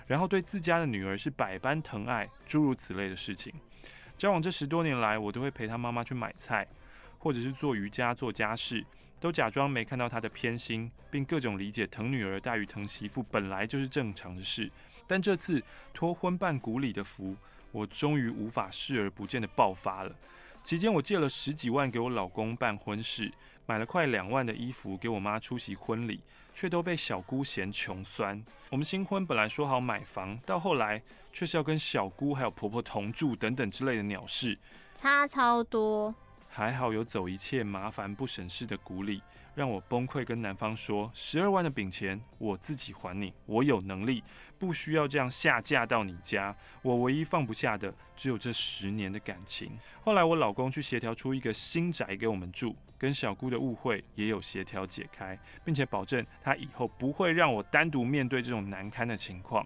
[0.08, 3.54] 然后对自家的女儿是百般疼爱，诸如此类的事情。
[4.18, 6.68] 交往这十多年来，我都会陪他妈妈去买菜，
[7.20, 8.84] 或者是做瑜伽、做家事。
[9.20, 14.72] 都假装没看到他的偏心，并各种理解疼女儿大于疼媳妇本来就是正常的事。
[15.08, 15.64] 但这次
[15.94, 17.36] 托婚办古礼的福，
[17.72, 20.16] 我终于无法视而不见的爆发了。
[20.64, 23.32] 期间我借了十几万给我老公办婚事，
[23.66, 26.20] 买了快两万的衣服给我妈出席婚礼，
[26.54, 28.44] 却都被小姑嫌穷酸。
[28.70, 31.02] 我们新婚本来说好买房，到后来
[31.32, 34.60] 却是要跟小姑还有婆婆同住等等之类的鸟事，
[34.94, 36.14] 差超多。
[36.58, 39.22] 还好有走一切麻烦不省事的鼓励，
[39.54, 44.24] 让我崩溃，跟男方说十二万的饼钱我自己还你，我有能力，
[44.58, 46.56] 不需要这样下嫁到你家。
[46.82, 49.78] 我唯一放不下的只有这十年的感情。
[50.02, 59.64] 后来我老公去协调出一个新宅给我们住，跟小姑的误会也有协调解开，并且保证他以后不会让我单独面对这种难堪的情况。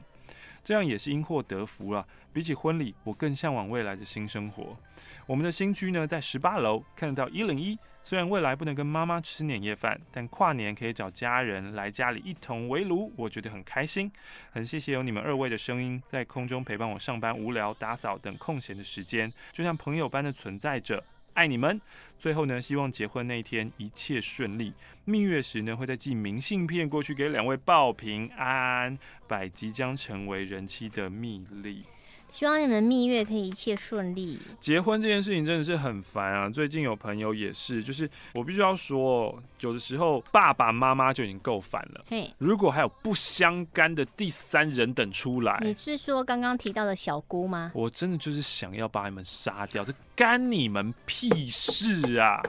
[0.63, 2.05] 这样也是因祸得福了。
[2.33, 4.77] 比起婚礼，我更向往未来的新生活。
[5.25, 7.77] 我们的新居呢，在十八楼，看得到一零一。
[8.03, 14.11] 虽然未来不能跟妈妈吃年夜饭，但跨年可以找家人来家里一同围炉，我觉得很开心。
[14.51, 21.03] 很谢谢有你们二位的声音，在空中陪伴我上班无聊、打扫等空闲的时间，就像朋友般的存在着。
[21.33, 21.79] 爱你们。
[22.19, 24.73] 最后呢，希望结婚那一天一切顺利。
[25.05, 28.97] 蜜月时呢，会再寄明信片过去给两位报平安。
[29.27, 31.83] 拜即将成为人妻的蜜莉。
[32.31, 34.39] 希望你们蜜月可以一切顺利。
[34.57, 36.49] 结婚这件事情真的是很烦啊！
[36.49, 42.05] 最近有朋友也是，就是我必须要说，有的时候爸爸妈妈就已经够烦了。
[42.07, 47.69] 嘿，如果还有不相干的第三人等出来，你是说刚刚提到的小姑吗？
[47.75, 52.41] 我真的就是想要把你们杀掉，这干你们屁事啊！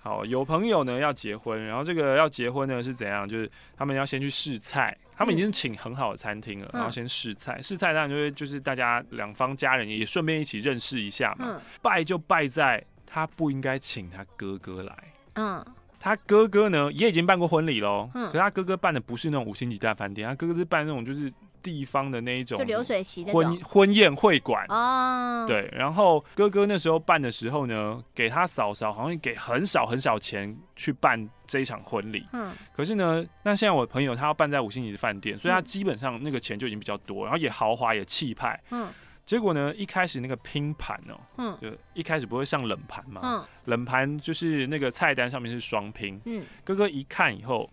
[0.00, 3.28] 好，有朋友呢要结婚，然后这个要结婚呢是怎样？
[3.28, 4.96] 就是他们要先去试菜。
[5.22, 7.62] 他们已经请很好的餐厅了，然后先试菜。
[7.62, 11.60] 试菜当然就是就是大家两方家人也顺便一起认识一下嘛。
[11.80, 14.98] 败就败在他不应该请他哥哥来。
[15.34, 15.64] 嗯，
[16.00, 18.10] 他哥哥呢也已经办过婚礼喽。
[18.14, 21.32] 嗯，可是他哥哥办的不是那种五星级大饭店，他哥哥是办那种就是。
[21.62, 24.66] 地方的那一种，就流水席的婚婚宴会馆。
[24.68, 38.88] 哦，对，然后哥哥那时候办的时候呢，给他嫂嫂好像给很少很少钱去办这一场婚礼，嗯，可是呢，那现在我朋友他要办在五星级的饭店，所以他基本上那个钱就已经比较多，然后也豪华也气派，嗯，
[39.24, 47.70] 结果呢，一开始那个拼盘哦，嗯，就一开始不会上冷盘嘛，嗯，冷盘就是那个菜单上面是双拼，嗯，哥哥一看以后。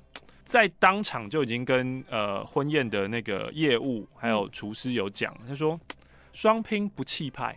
[0.50, 5.80] 在当场就已经跟呃婚宴的那个业务还有厨师有讲，他说
[6.34, 7.56] 双拼不气派，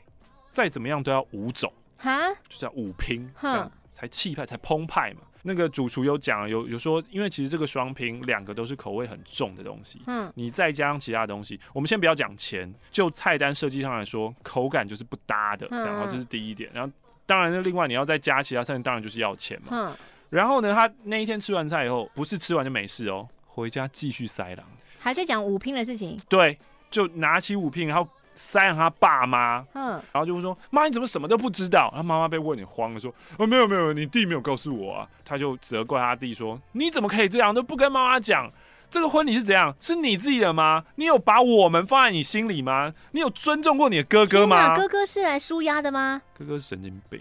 [0.50, 5.22] 再怎么样都要五种，哈，就叫五拼，这样才气派才澎湃嘛。
[5.44, 16.92] 那个主厨有讲，有有说，因为其实这个双拼两个都是口味很重的东西，嗯，你再加上其他东西，我们先不要讲钱，就菜单设计上来说，口感就是不搭的，然后这是第一点，然后
[17.24, 19.96] 当然呢，另外你要再加其他菜，当然就是要钱嘛。
[20.32, 24.66] 然后呢，他那一天吃完菜以后，不是吃完就没事哦，回家继续塞狼，
[24.98, 26.18] 还在讲五拼的事情。
[26.26, 26.58] 对，
[26.90, 29.62] 就拿起五拼，然后塞让他爸妈。
[29.74, 38.50] 嗯，然后就会说：“妈，你怎么什么都不知道？”他妈妈被问你慌了，说：“哦，没有没有，你弟没有告诉我啊。”他就责怪他弟说：“你怎么可以这样，都不跟妈妈讲？”
[38.90, 39.74] 这个婚礼是怎样？
[39.80, 40.84] 是你自己的吗？
[40.96, 42.92] 你有把我们放在你心里吗？
[43.12, 44.74] 你有尊重过你的哥哥吗？
[44.76, 46.22] 哥哥是来舒压的吗？
[46.38, 47.20] 哥哥是神经病。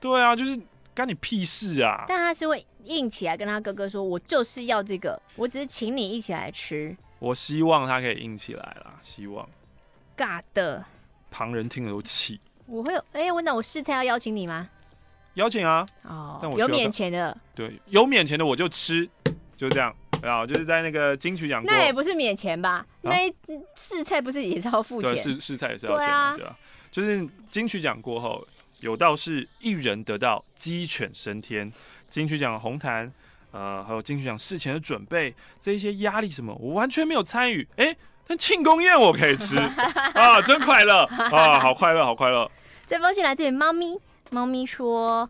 [0.00, 0.56] 对啊，就是
[0.94, 2.04] 干你屁事啊！
[2.06, 9.48] 但他是会硬起来跟他哥哥说：“我就是要这个，我只是请你一起来吃。”我希望他可以硬起来啦，希望。
[10.16, 10.84] 尬的，
[11.30, 12.40] 旁人听了都气。
[12.66, 14.68] 我会有哎，问、欸、到我试菜要邀请你吗？
[15.34, 15.84] 邀请啊！
[16.02, 17.36] 哦，但我有免钱的。
[17.54, 19.08] 对，有免钱的我就吃，
[19.56, 19.94] 就这样。
[20.22, 22.70] 然后就是在那个金曲奖，那也不是免钱吧？
[22.70, 23.32] 啊、那
[23.74, 25.16] 试菜不是也是要付钱？
[25.16, 26.56] 试试菜也是要钱对啊。
[26.90, 28.46] 就是金曲奖过后，
[28.84, 31.72] 有道是一人得道，鸡犬升天。
[32.10, 33.10] 金曲奖红毯，
[33.50, 37.66] 呃，还有金曲奖事前的准备，这一些压力什么，我完全没有参与。
[37.76, 42.50] 哎，但庆功宴我可以吃啊，真快乐啊，好快乐，好快乐。
[42.84, 43.98] 这封信来自于猫咪，
[44.30, 45.28] 猫咪说，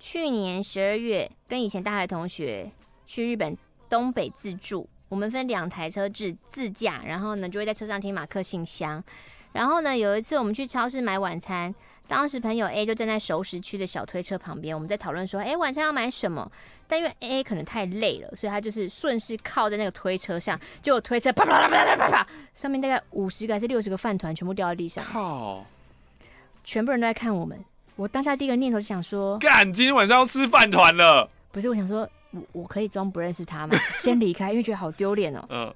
[0.00, 2.70] 去年十二月跟以前大学同学
[3.06, 3.56] 去日本。
[3.88, 9.00] 东北自助，我们分两台车自自驾，然后呢就会在车上听马克信箱。
[9.52, 11.72] 然后呢有一次我们去超市买晚餐，
[12.08, 16.50] 当时朋友 A 就站在熟食区的小推车旁边，我们在讨论说，哎，晚上要买什么？
[16.86, 25.64] 但因为 A 可能太累了，所以他就是顺势靠在那个推车上，结果推车啪啪啪啪啪啪，上面大概五十个还是六十个饭团全部掉在地上，靠！
[26.62, 27.58] 全部人都在看我们。
[27.96, 31.28] 我当下第一个念头是想说，干，今天晚上要吃饭团了。
[31.50, 32.08] 不是，我想说。
[32.32, 33.78] 我我可以装不认识他吗？
[33.96, 35.42] 先离开，因为觉得好丢脸哦。
[35.48, 35.74] 嗯。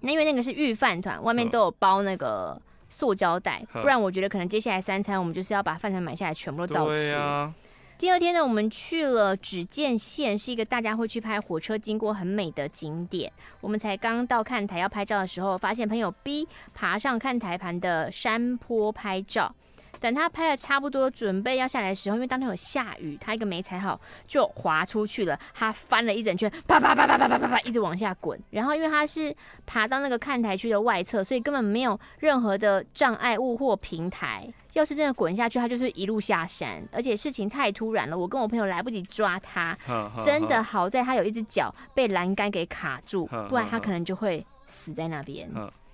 [0.00, 2.58] 那因为那个是御饭团，外面都有包那个
[2.88, 7.14] 塑胶袋，不然我觉得可能接下来三餐我们就是要把饭团买下来，全部都照吃。
[7.14, 7.52] 啊、
[7.98, 13.32] 第二天呢，我们去了只见县，是一个大家会去拍火车经过很美的景点。
[13.60, 19.54] 我们才刚到看台要拍照的时候，发现朋友 B 爬上看台盘的山坡拍照。
[20.00, 25.38] 等他拍了差不多，准备要下来的时候，因为当天有下雨，他一个没踩好就滑出去了。
[25.54, 28.38] 他翻了一整圈，啪啪啪啪啪啪啪啪，一直往下滚。
[28.50, 29.34] 然后因为他是
[29.66, 34.46] 爬到那个看台区的外侧，所以根本没有任何的障碍物或平台。
[34.74, 36.86] 要是真的滚下去，他就是一路下山。
[36.92, 39.76] 而且事情太突然了，我跟我朋友来不及抓他。
[40.24, 45.50] 真的好在他有一只脚被栏杆给卡住，不然他可能就会死在那边。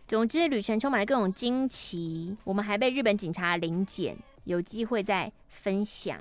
[0.07, 2.37] 总之，旅程充满了各种惊奇。
[2.45, 6.19] 我们还被日本警察临检，有机会再分享。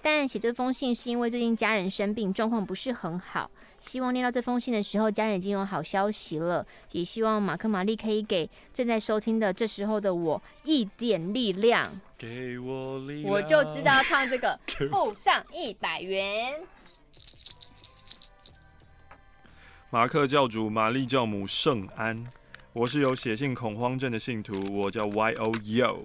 [0.00, 3.50] 但写这封信是因为最近家人生病，状况不是很好。
[3.78, 6.66] 希望念到这封信的时候，家人已经有好消息了。
[6.92, 11.90] 也希望马克、玛丽可以给正在收听的这时候的我一点力量。
[12.16, 14.58] 给我力量，我就知道要唱这个，
[14.90, 16.54] 付上一百元。
[19.90, 22.16] 马克教主，玛丽教母，圣安。
[22.76, 26.00] 我是有写信恐慌症的信徒，我叫 Y O Yo。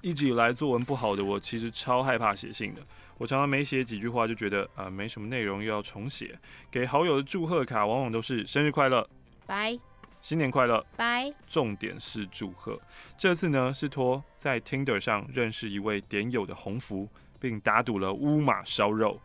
[0.00, 2.80] 一直以来作文不好的我，其实超害怕写信的。
[3.18, 6.38] 我常常没写几句话就觉得啊、呃，没什么内容又要重写。
[6.70, 9.06] 给好友的祝贺卡往往都是生日快乐，
[9.44, 9.78] 拜，
[10.22, 11.30] 新年快乐，拜。
[11.46, 12.80] 重点是祝贺。
[13.18, 17.06] 这次呢是托在 Tinder 上认识一位点友的鸿福，
[17.38, 19.20] 并打赌了乌马烧肉。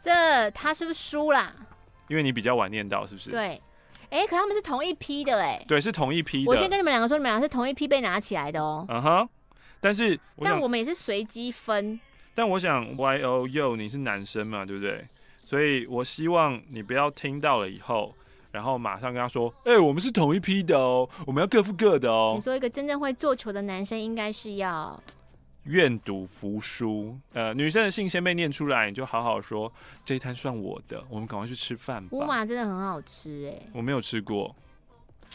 [0.00, 1.54] 这他是不是输啦？
[2.08, 3.30] 因为你比较晚念到，是不是？
[3.30, 3.60] 对。
[4.10, 6.50] 哎、欸，可他们是同一批的哎，对，是同一批的。
[6.50, 8.86] 我先跟你们两个说，你们俩是同一批被拿起来的哦。
[8.88, 9.28] 嗯哼，
[9.80, 12.00] 但是，但我们也是随机分。
[12.34, 15.04] 但我想，Y O U，你是男生嘛，对不对？
[15.44, 18.14] 所以我希望你不要听到了以后，
[18.52, 22.32] 然后马上跟他说，哎、欸，我们是同一批的哦，我们要各付各的哦。
[22.34, 25.02] 你说一个真正会做球的男生，应该是要。
[25.68, 29.70] 愿赌服输，呃，女生的信先被念出来，你就好好说，
[30.02, 32.08] 这一摊算我的，我们赶快去吃饭吧。
[32.12, 34.56] 乌马真的很好吃哎，我没有吃过，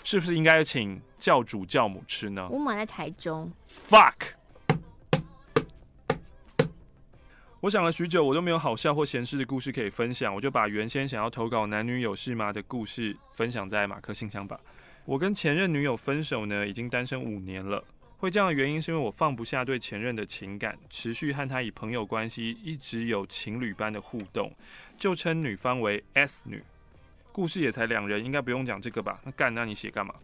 [0.04, 2.50] 是不是应该请教主教母吃呢？
[2.50, 3.52] 乌马在台中。
[3.70, 4.34] Fuck！
[7.62, 14.60] 我想了许久，我都没有好笑或闲事的故事可以分享，我就把原先想要投稿男女有事吗的故事分享在马克信箱吧。
[15.06, 17.84] 我跟前任女友分手呢，已经单身五年了。
[18.24, 24.50] 会这样的原因是因为我放不下对前任的情感，持续和他以朋友关系一直有情侣般的互动，
[24.98, 26.64] 就称女方为 S 女。
[27.34, 29.20] 故事也才两人，应该不用讲这个吧？
[29.26, 30.16] 那干，那你写干嘛？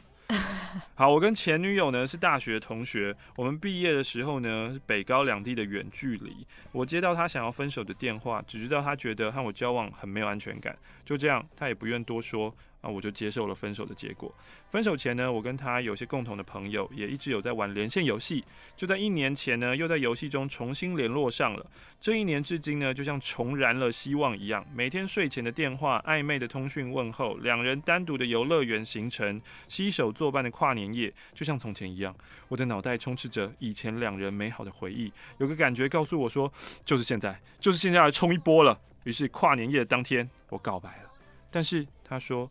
[0.95, 6.47] 好，我跟前女友呢是大学同学，我们毕业的时候呢是北高两地的远距离。
[6.71, 10.73] 我接到她想要分手的电话，只知道她觉得和我交往很没有安全感，
[11.03, 12.55] 就这样，她也不愿多说。
[12.81, 14.33] 啊，我就接受了分手的结果。
[14.69, 18.41] 分手前呢，我跟他有些共同的朋友，也一直有在玩连线游戏。
[18.77, 21.65] 就在一年前呢，又在游戏中重新联络上了。
[21.99, 24.65] 这一年至今呢，就像重燃了希望一样。
[24.73, 32.15] 每天睡前的电话、暧昧的通讯问候，两人单独的游乐园行程，携手作伴的跨年夜，就像从前一样。
[32.47, 36.49] 我的脑袋充斥着以前两人美好的回忆，有个感觉告诉我说，
[36.85, 38.79] 就是现在，就是现在来冲一波了。
[39.03, 41.11] 于是跨年夜的当天，我告白了。
[41.51, 42.49] 但是他说。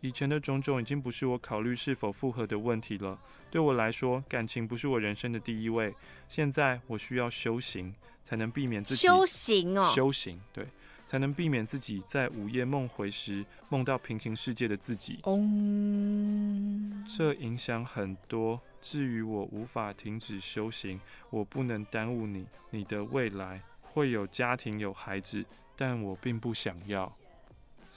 [0.00, 3.18] 以前的种种已经不是我考虑是否复合的问题了。
[3.50, 5.94] 对我来说，感情不是我人生的第一位。
[6.26, 7.94] 现在我需要修行，
[8.24, 10.66] 才能避免自己修行哦，修行对，
[11.06, 15.18] 才能避免自己在午夜梦回时梦到平行世界的自己。
[15.24, 18.60] 嗯，这影响很多。
[18.80, 20.98] 至于我无法停止修行，
[21.28, 25.44] 我不能耽误你，你的未来会有家庭有孩子，
[25.76, 27.14] 但我并不想要。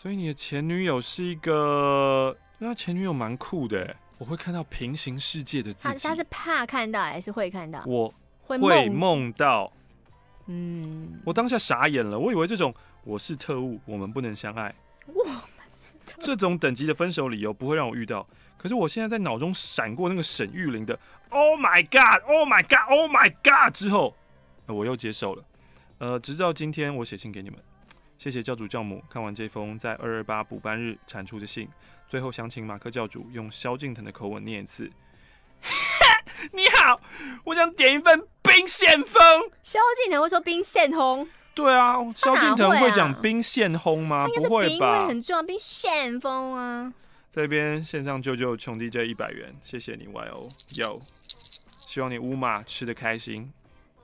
[0.03, 5.97] 所以你的前女友是一个，那前女友蛮酷的，我会看到平行世界的自己。
[5.97, 7.81] 他他是怕看到还是会看到？
[7.85, 8.13] 我
[8.45, 9.71] 会梦到。
[10.47, 12.75] 嗯，我当下傻眼了，我以为这种
[13.05, 14.75] 我是特务，我们不能相爱。
[15.05, 15.37] 我们
[15.71, 16.19] 是特务。
[16.19, 18.27] 这种等级的分手理由不会让我遇到。
[18.57, 20.99] 可是我现在在脑中闪过那个沈玉琳的
[21.29, 24.13] “Oh my God, Oh my God, Oh my God” 之后，
[24.65, 25.45] 我又接受了。
[25.99, 27.57] 呃，直到今天我写信给你们，
[28.23, 31.67] 谢谢教主教母看完这封在二二八补班日产出的信。
[32.07, 34.89] 最后想请马克教主用萧敬腾的口吻念一次
[36.53, 37.01] ：“你好，
[37.43, 39.21] 我想点一份冰旋风。”
[39.61, 41.27] 萧敬腾会说冰旋风？
[41.53, 44.25] 对啊，萧敬腾会讲冰旋风吗？
[44.25, 45.01] 不会吧？
[45.01, 46.93] 会很重要，冰旋风啊。
[47.29, 50.47] 这边线上救救穷 DJ 一百元，谢谢你 YO
[50.77, 50.97] Yo，
[51.69, 53.51] 希望你乌马吃得开心。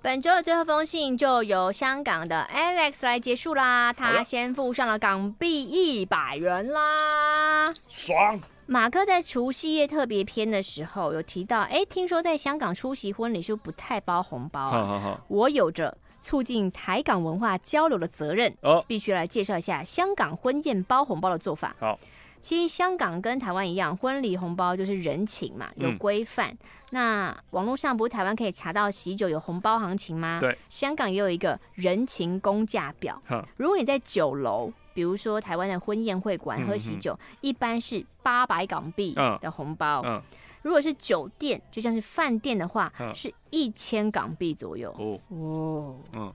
[0.02, 8.40] 本周的最后封信就由香港的 Alex 来结束啦，他先付上了港币一百元啦，爽。
[8.66, 14.72] 马克在除夕夜特别篇的时候有提到，哎，听说在香港出席婚礼是不，是不太包红包啊？
[14.72, 21.76] 好好好，我有着促进台港文化交流的责任，哦，必须来介绍一下香港婚宴包红包的做法。
[21.78, 22.00] 好。
[22.42, 26.52] 其实香港跟台湾一样，婚礼红包就是人情嘛，有规范。
[26.52, 26.58] 嗯、
[26.92, 30.40] 那网络上不是台湾可以查到喜酒有红包行情吗？
[30.40, 33.22] 对，香港也有一个人情公价表。
[33.58, 40.02] 如果你在酒楼，比如说台湾的婚宴会馆喝喜酒，嗯、一般是八百港币的红包。
[40.06, 40.22] 嗯嗯、
[40.62, 44.90] 如果是酒店，就像是饭店的话，嗯、是一千港币左右。
[44.98, 46.34] 哦哦，嗯。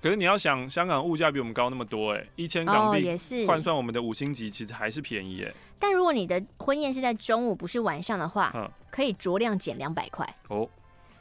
[0.00, 5.52] 可是你要想，香港物价比我们高那么多，哎，一千港币也是换算我们的五星级，其实还是便宜，哎。
[5.78, 10.28] 但如果你的婚宴是在中午，不是晚上的话，嗯、可以酌量减两百块。
[10.48, 10.68] 哦。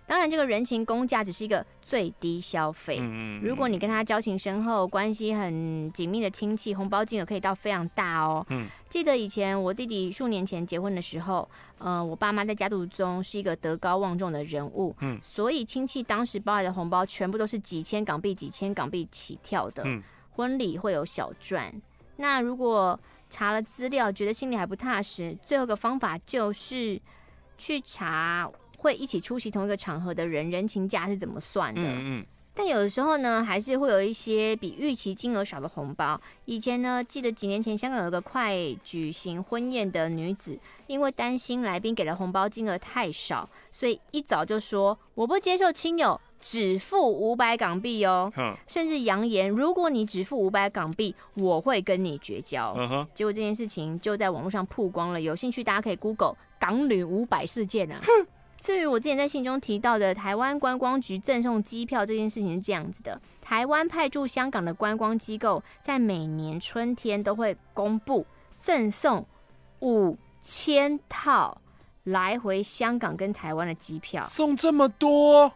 [0.07, 2.97] 当然，这个人情公价只是一个最低消费。
[3.01, 8.45] 嗯，如果你跟他交情深厚、关系很紧密的亲戚，红包金额可以到非常大哦。
[8.49, 11.47] 嗯，记得以前我弟弟数年前结婚的时候，
[11.77, 14.95] 呃，我爸妈在家族中是一个德高望重的人物。
[15.01, 19.83] 嗯，所以亲戚当时包来的红包全部都是几千港币、几千港币起跳的。
[19.85, 20.01] 嗯，
[20.31, 21.73] 婚礼会有小赚。
[22.15, 22.97] 那如果
[23.29, 27.01] 查了资料觉得心里还不踏实，最后一个方法就是
[27.57, 28.49] 去查。
[28.77, 31.81] 会一起出席同一个场合的人，人情价是怎么算的？
[31.81, 32.25] 嗯嗯。
[32.59, 36.19] 但有的时候呢，还是会有一些比预期金额少的红包。
[36.45, 40.57] 以前呢，记得几年前香港有个快举行婚宴的女子，
[40.87, 52.75] 因为担心来宾给的红包金额太少，所以一早就说我不接受亲友只付五百港币哦，嗯、甚至扬言如果你只付五百港币，我会跟你绝交。
[53.13, 58.01] 结果这件事情就在网络上曝光了，有兴趣大家可以 Google 港女五百事件啊。
[58.59, 68.25] 至于我之前在信中提到的台湾观光局赠送机票这件事情是这样子的：台湾派驻香港的观光机构在每年春天都会公布
[68.57, 69.25] 赠送
[69.79, 71.61] 五千套
[72.05, 75.51] 来回香港跟台湾的机票，送这么多，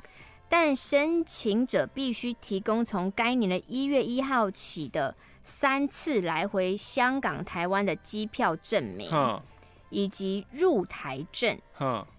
[0.47, 9.09] 但申请者必须提供从该年的一月一号起的三次来回香港、台湾的机票证明，
[9.91, 11.55] 以及入台证。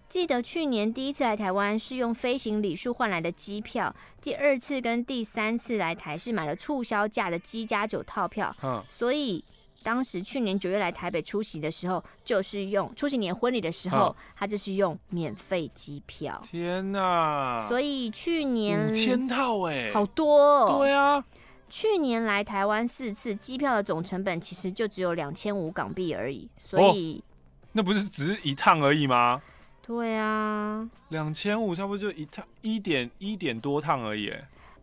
[0.08, 8.54] 记得去年第一次来台湾是用飞行里数换来的机票，第二次跟第三次来台是买了促销价的机加酒套票。
[8.62, 9.42] 嗯，所以
[9.82, 16.38] 当时去年九月来台北出席的时候，就是用出席年婚礼的时候，他就是用免费机票。
[16.44, 17.66] 天哪！
[17.66, 20.78] 所以去年五千套哎，好多哦。
[20.78, 21.24] 对啊，
[21.70, 26.50] 去年来台湾四次，机票的总成本其实就只有两千五港币而已。
[26.58, 27.31] 所以、哦、
[27.72, 29.40] 那不是只是一趟而已吗？
[29.84, 34.32] 对啊，两千五差不多就一趟一点一点多趟而已。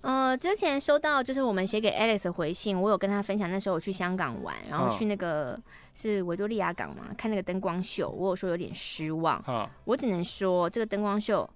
[0.01, 5.59] 呃，之前收到就是我们写给 Alex 的回信，我有跟他分享，那时候我去香港玩，然后去那个
[5.93, 9.41] 是维多利亚港嘛，看那个灯光秀，我有说有点失望。
[9.43, 11.49] 哈我只能说这个灯光秀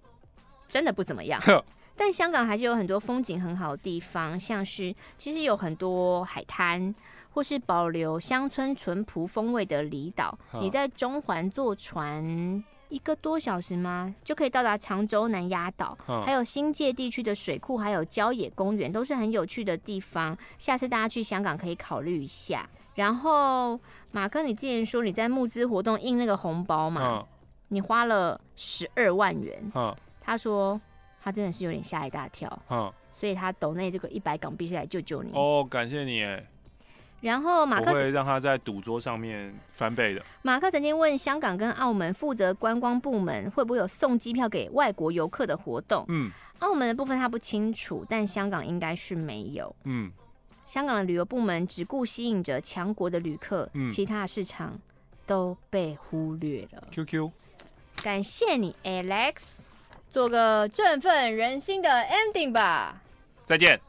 [0.68, 1.42] 真的不怎么样。
[1.96, 6.94] 但香港还是有很多风景很好的地方，像是其实有很多海滩，
[7.34, 10.38] 或是保留乡村淳朴风味的离岛。
[10.60, 12.64] 你在中环坐船。
[12.90, 14.14] 一个多小时吗？
[14.24, 20.38] 就可以到达长洲南丫岛，还有新界地区的水库，还有郊野公园，都是很有趣的地方。
[20.60, 22.70] 下次大家去香港可以考虑一下。
[22.94, 23.80] 然后
[24.12, 27.02] 马克，你之前说你在募资活动印那个红包嘛？
[27.18, 27.28] 嗯、
[27.70, 29.72] 你花了十二万元。
[29.74, 30.80] 嗯、他说
[31.20, 32.62] 他真的是有点吓一大跳。
[32.70, 35.32] 嗯、所以他抖内这个一百港币是来救救你。
[35.34, 36.24] 哦，感谢你。
[37.24, 40.22] 然后马克会让他在赌桌上面翻倍的。
[40.42, 46.04] 马克曾经问香港跟澳门负责观光部门会不会有送机票给外国游客的活动？
[46.10, 49.74] 嗯，澳门的部分他不清楚，但香港应该是没有。
[49.86, 50.12] 嗯。
[50.68, 54.78] 香港的旅游部门只顾吸引着强国的旅客，嗯、其他的市场
[55.26, 56.88] 都被忽略了。
[56.92, 57.32] QQ，
[58.04, 59.36] 感谢你，Alex，
[60.10, 63.02] 做个振奋人心的 ending 吧。
[63.46, 63.80] 再见。